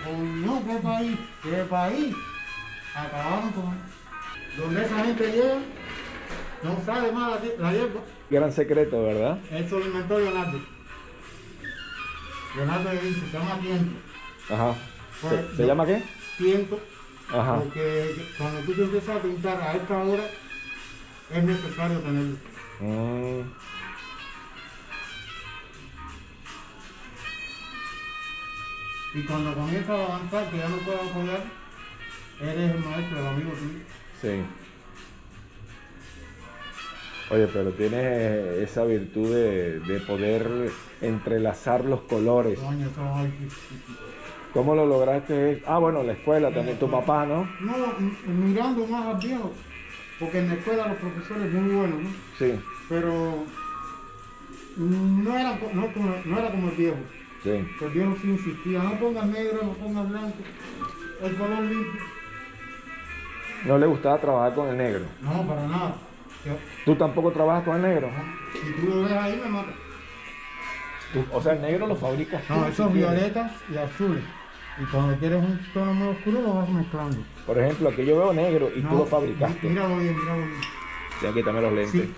Coño, 0.05 0.63
qué 0.67 0.77
país, 0.83 1.19
qué 1.43 1.65
país. 1.65 2.15
Acabaron 2.95 3.51
con. 3.51 3.95
Donde 4.57 4.85
esa 4.85 5.05
gente 5.05 5.33
llega, 5.33 5.59
no 6.65 6.83
sabe 6.85 7.13
más 7.13 7.31
la, 7.59 7.73
hierba. 7.73 8.01
Gran 8.31 8.53
secreto, 8.53 9.03
¿verdad? 9.05 9.39
Eso 9.53 9.79
lo 9.79 9.87
inventó 9.87 10.19
Leonardo. 10.19 10.59
Leonardo 12.57 12.85
da 12.85 12.93
Vinci, 12.93 13.21
se 13.21 13.39
llama 13.39 13.59
tiento. 13.61 13.93
Ajá. 14.51 14.75
¿Se, 15.21 15.29
Pues, 15.29 15.57
se 15.57 15.67
llama 15.67 15.87
qué? 15.87 16.03
Tiento, 16.39 16.81
Ajá. 17.33 17.59
porque 17.59 18.15
cuando 18.39 18.61
tú 18.61 18.73
te 18.73 18.83
empiezas 18.83 19.17
a 19.17 19.21
pintar 19.23 19.61
a 19.61 19.73
esta 19.75 19.99
hora, 19.99 20.25
es 21.33 21.45
necesario 21.45 21.99
tenerlo. 22.01 22.37
Mm, 22.81 23.41
Y 29.15 29.23
cuando 29.23 29.55
comienzas 29.55 29.91
a 29.91 30.05
avanzar, 30.07 30.51
que 30.51 30.59
ya 30.59 30.69
no 30.69 30.77
puedes 30.79 31.01
apoyar, 31.01 31.45
eres 32.41 32.71
el 32.75 32.79
maestro, 32.85 33.21
el 33.21 33.27
amigo 33.29 33.51
tuyo. 33.53 33.79
sí. 34.21 34.45
Oye, 37.31 37.47
pero 37.53 37.71
tienes 37.73 38.71
esa 38.71 38.85
virtud 38.85 39.35
de, 39.35 39.81
de 39.81 40.01
poder 40.01 40.47
entrelazar 41.01 41.85
los 41.85 42.01
colores. 42.03 42.59
¿Cómo 44.53 44.75
lo 44.75 44.87
lograste? 44.87 45.63
Ah, 45.67 45.79
bueno, 45.79 46.03
la 46.03 46.13
escuela 46.13 46.51
también, 46.53 46.79
tu 46.79 46.89
papá, 46.89 47.27
¿no? 47.27 47.49
No, 47.61 47.77
mirando 48.27 48.87
más 48.87 49.17
al 49.17 49.21
viejo, 49.23 49.51
porque 50.21 50.39
en 50.39 50.49
la 50.49 50.55
escuela 50.55 50.89
los 50.89 50.99
profesores 50.99 51.53
muy 51.53 51.75
buenos, 51.75 52.03
¿no? 52.03 52.11
Sí, 52.39 52.53
Pero 52.89 53.45
no 54.77 55.39
era, 55.39 55.59
no, 55.75 55.91
no 56.25 56.39
era 56.39 56.51
como 56.51 56.69
el 56.69 56.77
viejo. 56.77 56.97
sí. 57.43 57.67
El 57.81 57.91
viejo 57.91 58.17
sí 58.23 58.31
insistía, 58.31 58.83
no 58.83 58.93
pongas 58.99 59.27
negro, 59.27 59.63
no 59.65 59.73
pongas 59.73 60.09
blanco, 60.09 60.37
el 61.25 61.35
color 61.35 61.63
limpio. 61.63 62.01
No 63.67 63.79
le 63.79 63.87
gustaba 63.87 64.21
trabajar 64.21 64.55
con 64.55 64.69
el 64.69 64.77
negro. 64.77 65.05
No, 65.23 65.43
para 65.49 65.67
nada. 65.67 65.97
Yo- 66.45 66.59
¿Tú 66.85 66.95
tampoco 66.97 67.31
trabajas 67.33 67.65
con 67.65 67.77
el 67.77 67.83
negro? 67.83 68.11
si 68.53 68.73
tú 68.81 68.87
lo 68.89 69.03
ves 69.03 69.13
ahí, 69.13 69.41
me 69.43 69.49
mata. 69.51 69.73
Tú- 71.13 71.25
o 71.33 71.41
sea, 71.41 71.53
el 71.53 71.63
negro 71.63 71.87
lo 71.87 71.97
fabricas 71.97 72.43
tú. 72.47 72.55
No, 72.55 72.67
esos 72.67 72.93
violetas 72.93 73.53
y 73.73 73.77
azules. 73.77 74.23
Y 74.81 74.85
cuando 74.87 75.17
quieres 75.19 75.39
un 75.39 75.61
tono 75.73 75.95
muy 75.95 76.09
oscuro, 76.09 76.41
lo 76.43 76.55
vas 76.55 76.69
mezclando. 76.69 77.17
Por 77.47 77.59
ejemplo, 77.59 77.89
aquí 77.91 78.05
yo 78.05 78.19
veo 78.19 78.33
negro 78.33 78.69
y 78.75 78.81
tú 78.83 78.89
No, 78.91 78.99
lo 78.99 79.07
fabricaste. 79.07 79.69
Míralo 79.69 79.97
bien, 79.99 80.19
míralo 80.19 80.39
bien. 80.39 80.61
Ya 81.23 81.33
quítame 81.33 81.61
los 81.61 81.73
lentes. 81.73 82.03
Sí. 82.03 82.15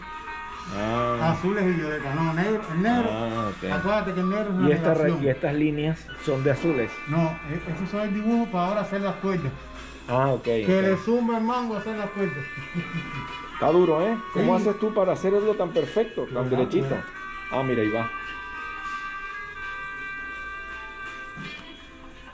Ah, 0.74 1.32
Azules 1.32 1.64
y 1.64 1.78
violetas. 1.78 2.14
No, 2.14 2.32
negro, 2.32 2.62
el 2.72 2.82
negro. 2.82 3.08
Ah, 3.12 3.50
ok. 3.50 3.72
Acuérdate 3.72 4.14
que 4.14 4.20
el 4.20 4.30
negro 4.30 4.44
es 4.44 4.50
una 4.56 4.68
y, 4.68 4.72
esta 4.72 5.08
y 5.22 5.28
estas 5.28 5.54
líneas 5.54 6.06
son 6.24 6.42
de 6.42 6.50
azules. 6.50 6.90
No, 7.08 7.38
e- 7.50 7.72
esos 7.72 7.88
son 7.90 8.00
el 8.00 8.14
dibujo 8.14 8.50
para 8.50 8.66
ahora 8.68 8.80
hacer 8.80 9.02
las 9.02 9.14
cuerdas. 9.16 9.52
Ah, 10.08 10.28
ok. 10.32 10.42
Que 10.42 10.64
ok. 10.64 10.82
le 10.82 10.96
zumba 10.96 11.38
el 11.38 11.44
mango 11.44 11.76
a 11.76 11.78
hacer 11.78 11.96
las 11.96 12.10
cuerdas. 12.10 12.44
Está 13.56 13.70
duro, 13.72 14.02
¿eh? 14.02 14.18
¿Cómo 14.34 14.58
Sí. 14.58 14.62
haces 14.68 14.78
tú 14.78 14.92
para 14.92 15.12
hacerlo 15.12 15.54
tan 15.54 15.70
perfecto, 15.70 16.26
tan 16.26 16.50
derechito? 16.50 16.94
Ah, 17.50 17.62
mira, 17.62 17.80
ahí 17.80 17.88
va. 17.88 18.10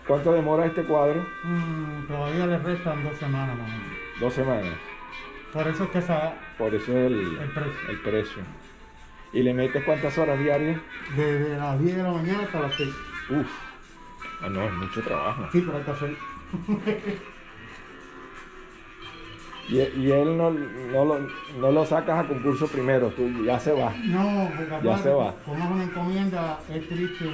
¿Cuánto 0.05 0.33
demora 0.33 0.67
este 0.67 0.83
cuadro? 0.83 1.25
Mm, 1.45 2.07
todavía 2.09 2.47
le 2.49 2.59
restan 2.59 3.05
dos 3.05 3.17
semanas 3.19 3.57
más 3.57 3.69
o 3.69 3.73
menos. 3.73 3.97
Dos 4.19 4.35
semanas. 4.35 4.75
Por 5.53 5.69
eso 5.69 5.85
es 5.85 5.91
que 5.91 5.99
esa, 5.99 6.35
Por 6.59 6.75
eso 6.75 6.91
es 6.91 7.07
el, 7.07 7.39
El 7.41 7.51
precio. 7.51 7.89
el 7.89 8.01
precio. 8.01 8.43
¿Y 9.33 9.43
le 9.45 9.55
metes 9.55 9.85
cuántas 9.85 10.19
horas 10.19 10.39
diarias? 10.41 10.81
desde 11.17 11.57
las 11.57 11.79
10 11.81 11.97
de 11.99 12.03
la 12.03 12.11
mañana 12.11 12.43
hasta 12.43 12.61
las 12.61 12.75
6. 12.75 12.95
Uf. 13.31 13.47
Ah, 14.43 14.49
no, 14.49 14.65
es 14.65 14.73
mucho 14.73 15.01
trabajo. 15.03 15.49
Sí, 15.53 15.61
pero 15.65 15.79
hay 15.79 15.85
que 15.85 15.91
hacer. 15.93 16.17
Y, 19.69 19.77
y 19.79 20.11
él 20.11 20.37
no, 20.37 20.51
no, 20.51 21.05
lo, 21.05 21.29
no 21.59 21.71
lo 21.73 21.87
sacas 21.87 22.25
a 22.25 22.29
concurso 22.29 22.67
primero, 22.67 23.09
tú 23.11 23.45
ya 23.45 23.59
se 23.61 23.73
va. 23.73 23.93
No, 24.05 24.51
porque 24.57 24.71
Ya 24.71 24.77
aparte, 24.79 25.03
se 25.05 25.11
va. 25.11 25.35
como 25.45 25.65
es 25.65 25.71
una 25.71 25.85
encomienda, 25.85 26.61
es 26.69 26.89
triste 26.89 27.25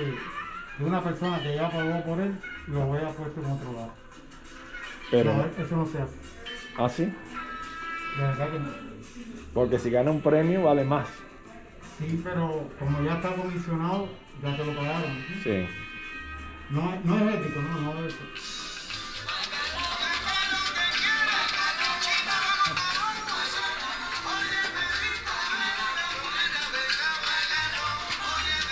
que 0.79 0.85
una 0.85 1.03
persona 1.03 1.43
que 1.43 1.55
ya 1.57 1.71
pagó 1.71 2.05
por 2.05 2.21
él 2.21 2.35
lo 2.69 2.93
haya 2.95 3.09
puesto 3.09 3.41
en 3.41 3.51
otro 3.51 3.73
lado. 3.73 3.93
Pero, 5.11 5.33
No, 5.35 5.45
eso 5.65 5.77
no 5.77 5.87
se 5.87 6.03
hace. 6.03 6.17
¿ah, 6.77 6.89
sí? 6.89 7.05
De 7.05 8.23
verdad 8.23 8.51
que 8.51 8.59
no. 8.59 8.69
Porque 9.55 9.79
si 9.79 9.91
gana 9.91 10.11
un 10.11 10.21
premio 10.21 10.63
vale 10.65 10.85
más. 10.85 11.09
Sí, 11.99 12.21
pero 12.23 12.69
como 12.79 13.03
ya 13.03 13.15
está 13.15 13.35
comisionado, 13.35 14.07
ya 14.43 14.57
te 14.57 14.65
lo 14.65 14.73
pagaron. 14.77 15.25
Sí. 15.43 15.67
No, 16.71 16.93
es- 16.95 17.05
no 17.05 17.17
es 17.31 17.35
ético, 17.37 17.61
no, 17.63 17.81
no 17.95 17.99
es 18.07 18.15
ético. 18.15 18.25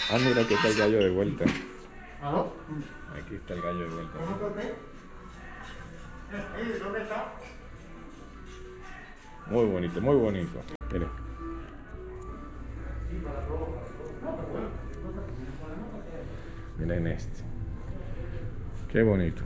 Ah, 0.08 0.18
mira, 0.24 0.42
aquí 0.42 0.54
está 0.54 0.68
el 0.68 0.78
gallo 0.78 0.98
de 0.98 1.10
vuelta. 1.10 1.44
¿Aló? 2.22 2.52
Aquí 3.12 3.34
está 3.34 3.54
el 3.54 3.62
gallo 3.62 3.80
de 3.80 3.94
vuelta. 3.94 4.18
¿Cómo 4.18 4.32
está 4.36 4.46
usted? 4.46 4.70
Eh, 6.32 6.78
¿Dónde 6.80 7.02
está? 7.02 7.32
Muy 9.50 9.64
bonito, 9.64 10.00
muy 10.00 10.14
bonito. 10.14 10.60
Mire. 10.92 11.06
Miren 16.78 17.06
este. 17.08 17.42
Qué 18.92 19.02
bonito. 19.02 19.42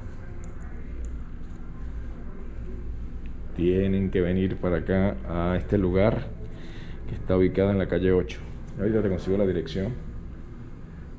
Tienen 3.57 4.11
que 4.11 4.21
venir 4.21 4.59
para 4.59 4.79
acá 4.79 5.17
a 5.27 5.57
este 5.57 5.79
lugar 5.79 6.27
que 7.09 7.15
está 7.15 7.39
ubicado 7.39 7.71
en 7.71 7.79
la 7.79 7.89
calle 7.89 8.13
8. 8.13 8.41
Ahorita 8.79 9.03
te 9.03 9.09
consigo 9.09 9.39
la 9.39 9.47
dirección 9.47 10.10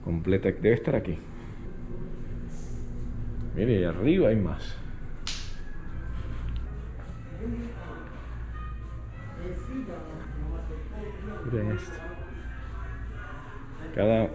completa. 0.03 0.51
Debe 0.51 0.73
estar 0.73 0.95
aquí. 0.95 1.17
Mire, 3.55 3.85
arriba 3.85 4.29
hay 4.29 4.35
más. 4.35 4.77
Miren 11.45 11.71
esto. 11.71 11.97
Cada 13.95 14.29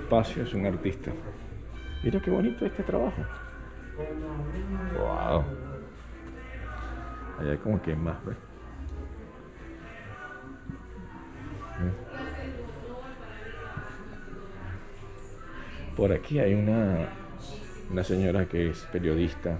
espacio 0.00 0.42
es 0.44 0.54
un 0.54 0.66
artista. 0.66 1.12
Mira 2.02 2.20
qué 2.20 2.30
bonito 2.30 2.64
este 2.64 2.82
trabajo. 2.82 3.22
Wow. 4.96 5.44
Allá 7.38 7.50
hay 7.50 7.58
como 7.58 7.80
que 7.82 7.94
más, 7.94 8.24
¿ves? 8.24 8.36
¿Ves? 11.80 12.03
Por 15.96 16.12
aquí 16.12 16.40
hay 16.40 16.54
una, 16.54 17.08
una 17.90 18.02
señora 18.02 18.46
que 18.46 18.70
es 18.70 18.80
periodista, 18.92 19.58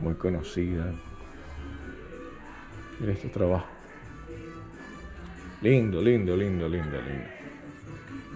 muy 0.00 0.14
conocida. 0.14 0.92
Mira 3.00 3.12
este 3.12 3.28
trabajo. 3.28 3.66
Lindo, 5.60 6.00
lindo, 6.00 6.36
lindo, 6.36 6.68
lindo, 6.68 7.00
lindo. 7.00 7.26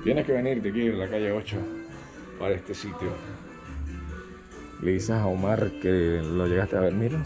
Tienes 0.03 0.27
que 0.27 0.33
venirte 0.33 0.71
aquí 0.71 0.89
a 0.89 0.93
la 0.93 1.09
calle 1.09 1.31
8 1.31 1.57
para 2.39 2.55
este 2.55 2.75
sitio. 2.75 3.13
Le 4.83 4.93
dices 4.93 5.11
a 5.11 5.27
Omar 5.27 5.71
que 5.81 6.21
lo 6.23 6.47
llegaste 6.47 6.77
a 6.77 6.81
ver, 6.81 6.95
mira. 6.95 7.23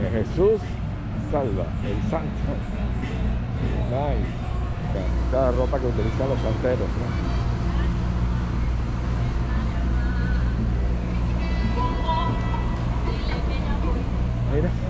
Que 0.00 0.18
Jesús 0.18 0.60
salva, 1.30 1.66
el 1.84 2.10
santo. 2.10 2.54
Nice. 3.90 4.43
Cada 5.30 5.50
ropa 5.50 5.78
que 5.80 5.86
utilizan 5.86 6.28
los 6.28 6.40
santeros, 6.40 6.88
¿no? 6.88 7.34
Mira. 14.54 14.83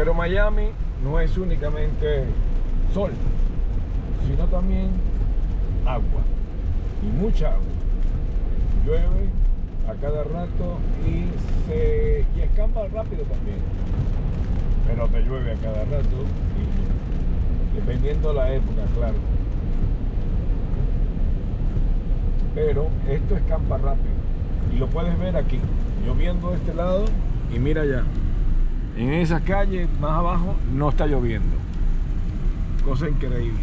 Pero 0.00 0.14
Miami 0.14 0.70
no 1.04 1.20
es 1.20 1.36
únicamente 1.36 2.24
sol, 2.94 3.10
sino 4.26 4.46
también 4.46 4.88
agua. 5.84 6.22
Y 7.02 7.22
mucha 7.22 7.48
agua. 7.48 7.60
Llueve 8.86 9.28
a 9.86 9.92
cada 10.00 10.24
rato 10.24 10.78
y 11.06 11.26
se 11.68 12.24
y 12.34 12.40
escampa 12.40 12.88
rápido 12.88 13.24
también. 13.24 13.58
Pero 14.86 15.06
te 15.08 15.20
llueve 15.20 15.52
a 15.52 15.56
cada 15.56 15.84
rato 15.84 16.24
y 16.56 17.76
dependiendo 17.76 18.32
la 18.32 18.54
época, 18.54 18.80
claro. 18.96 19.18
Pero 22.54 22.88
esto 23.06 23.36
escampa 23.36 23.76
rápido. 23.76 24.14
Y 24.74 24.78
lo 24.78 24.86
puedes 24.86 25.18
ver 25.18 25.36
aquí, 25.36 25.60
lloviendo 26.06 26.52
de 26.52 26.56
este 26.56 26.72
lado 26.72 27.04
y 27.54 27.58
mira 27.58 27.82
allá. 27.82 28.02
En 29.00 29.14
esa 29.14 29.40
calle 29.40 29.88
más 29.98 30.10
abajo 30.10 30.56
no 30.74 30.90
está 30.90 31.06
lloviendo. 31.06 31.56
Cosa 32.84 33.08
increíble. 33.08 33.58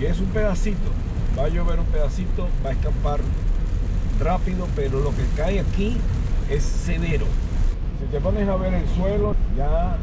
Y 0.00 0.06
es 0.06 0.18
un 0.18 0.26
pedacito. 0.26 0.90
Va 1.38 1.44
a 1.44 1.48
llover 1.48 1.78
un 1.78 1.86
pedacito, 1.86 2.48
va 2.64 2.70
a 2.70 2.72
escapar 2.72 3.20
rápido, 4.18 4.66
pero 4.74 4.98
lo 5.02 5.10
que 5.10 5.22
cae 5.36 5.60
aquí 5.60 5.98
es 6.50 6.64
severo. 6.64 7.26
Si 8.00 8.06
te 8.10 8.18
pones 8.18 8.48
a 8.48 8.56
ver 8.56 8.74
el 8.74 8.88
suelo, 8.88 9.36
ya 9.56 9.98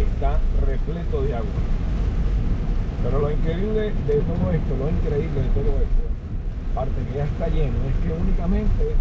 está 0.00 0.40
repleto 0.66 1.20
de 1.24 1.34
agua. 1.34 1.60
Pero 3.04 3.18
lo 3.18 3.30
increíble 3.30 3.92
de 4.06 4.14
todo 4.14 4.50
esto, 4.50 4.76
lo 4.78 4.88
increíble 4.88 5.42
de 5.42 5.48
todo 5.48 5.76
esto, 5.76 6.02
aparte 6.72 7.02
que 7.10 7.18
ya 7.18 7.24
está 7.24 7.48
lleno, 7.48 7.76
es 7.84 7.96
que 8.02 8.18
únicamente 8.18 8.96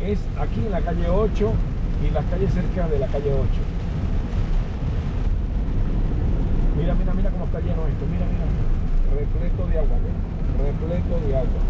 es 0.00 0.20
aquí 0.38 0.60
en 0.64 0.70
la 0.70 0.80
calle 0.82 1.08
8 1.08 1.52
y 2.04 2.10
las 2.10 2.24
calles 2.26 2.52
cerca 2.52 2.88
de 2.88 2.98
la 2.98 3.06
calle 3.08 3.32
8. 3.32 3.48
Mira, 6.78 6.94
mira, 6.94 7.12
mira 7.14 7.30
cómo 7.30 7.44
está 7.46 7.60
lleno 7.60 7.86
esto, 7.86 8.06
mira, 8.06 8.26
mira, 8.26 8.46
repleto 9.18 9.66
de 9.66 9.78
agua, 9.78 9.96
repleto 10.64 11.26
de 11.26 11.36
agua. 11.36 11.60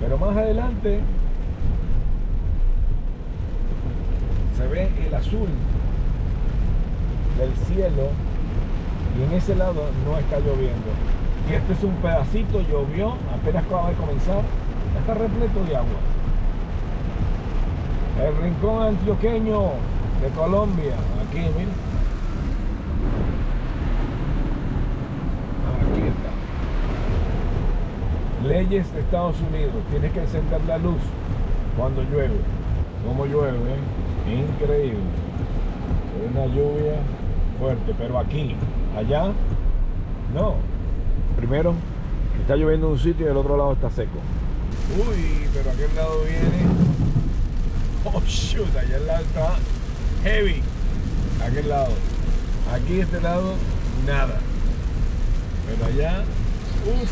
Pero 0.00 0.18
más 0.18 0.36
adelante 0.36 1.00
se 4.56 4.66
ve 4.66 4.90
el 5.06 5.14
azul 5.14 5.48
del 7.38 7.56
cielo 7.66 8.10
y 9.18 9.22
en 9.22 9.32
ese 9.32 9.54
lado 9.54 9.88
no 10.04 10.18
está 10.18 10.38
lloviendo. 10.38 10.90
Y 11.50 11.54
este 11.54 11.72
es 11.72 11.82
un 11.82 11.94
pedacito, 11.96 12.60
llovió, 12.60 13.14
apenas 13.32 13.64
acaba 13.64 13.90
de 13.90 13.96
comenzar, 13.96 14.42
está 14.98 15.14
repleto 15.14 15.64
de 15.64 15.76
agua. 15.76 16.13
El 18.20 18.36
rincón 18.36 18.82
antioqueño 18.82 19.60
de 20.22 20.28
Colombia, 20.36 20.94
aquí, 21.26 21.38
mira. 21.38 21.72
Aquí 25.80 26.02
está. 26.06 26.30
Leyes 28.48 28.92
de 28.92 29.00
Estados 29.00 29.36
Unidos, 29.40 29.74
tienes 29.90 30.12
que 30.12 30.20
encender 30.20 30.60
la 30.66 30.78
luz 30.78 31.00
cuando 31.76 32.02
llueve. 32.02 32.38
Como 33.04 33.26
llueve, 33.26 33.58
increíble. 34.26 35.00
Una 36.30 36.46
lluvia 36.46 36.94
fuerte, 37.58 37.94
pero 37.98 38.18
aquí, 38.18 38.54
allá, 38.96 39.32
no. 40.32 40.54
Primero, 41.36 41.74
está 42.40 42.54
lloviendo 42.54 42.86
en 42.86 42.92
un 42.92 42.98
sitio 42.98 43.26
y 43.26 43.30
el 43.30 43.36
otro 43.36 43.56
lado 43.56 43.72
está 43.72 43.90
seco. 43.90 44.18
Uy, 44.96 45.48
pero 45.52 45.70
aquel 45.70 45.94
lado 45.96 46.22
viene. 46.22 46.93
Oh 48.06 48.20
shoot, 48.26 48.76
allá 48.76 48.96
al 48.96 49.06
lado 49.06 49.24
está 49.24 49.56
heavy. 50.22 50.62
Aquel 51.42 51.68
lado. 51.68 51.92
Aquí 52.72 53.00
este 53.00 53.20
lado, 53.20 53.54
nada. 54.06 54.40
Pero 55.66 55.86
allá, 55.86 56.24
uff. 56.84 57.10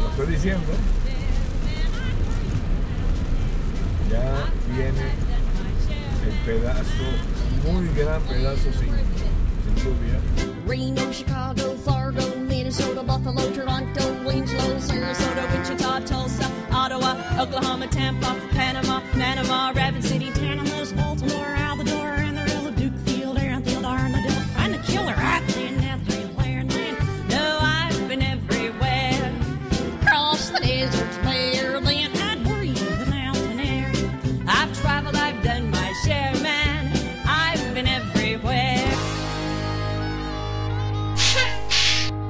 Lo 0.00 0.10
estoy 0.10 0.26
diciendo. 0.34 0.72
Ya 4.10 4.50
viene 4.74 5.12
el 6.26 6.34
pedazo, 6.46 7.04
muy 7.64 7.88
gran 7.94 8.22
pedazo 8.22 8.72
sin, 8.72 8.90
sin 8.90 9.76
lluvia. 9.76 10.53
Reno, 10.66 11.12
Chicago, 11.12 11.74
Fargo, 11.76 12.36
Minnesota, 12.36 13.02
Buffalo, 13.02 13.50
Toronto, 13.52 14.24
Winslow, 14.24 14.78
Sarasota, 14.78 15.44
Wichita, 15.52 16.00
Tulsa, 16.06 16.50
Ottawa, 16.72 17.16
Oklahoma, 17.38 17.86
Tampa, 17.88 18.34
Panama, 18.52 19.02
Panama, 19.12 19.72
Rapid 19.74 20.02
City, 20.04 20.30
Panama, 20.30 20.84
Baltimore, 20.96 21.53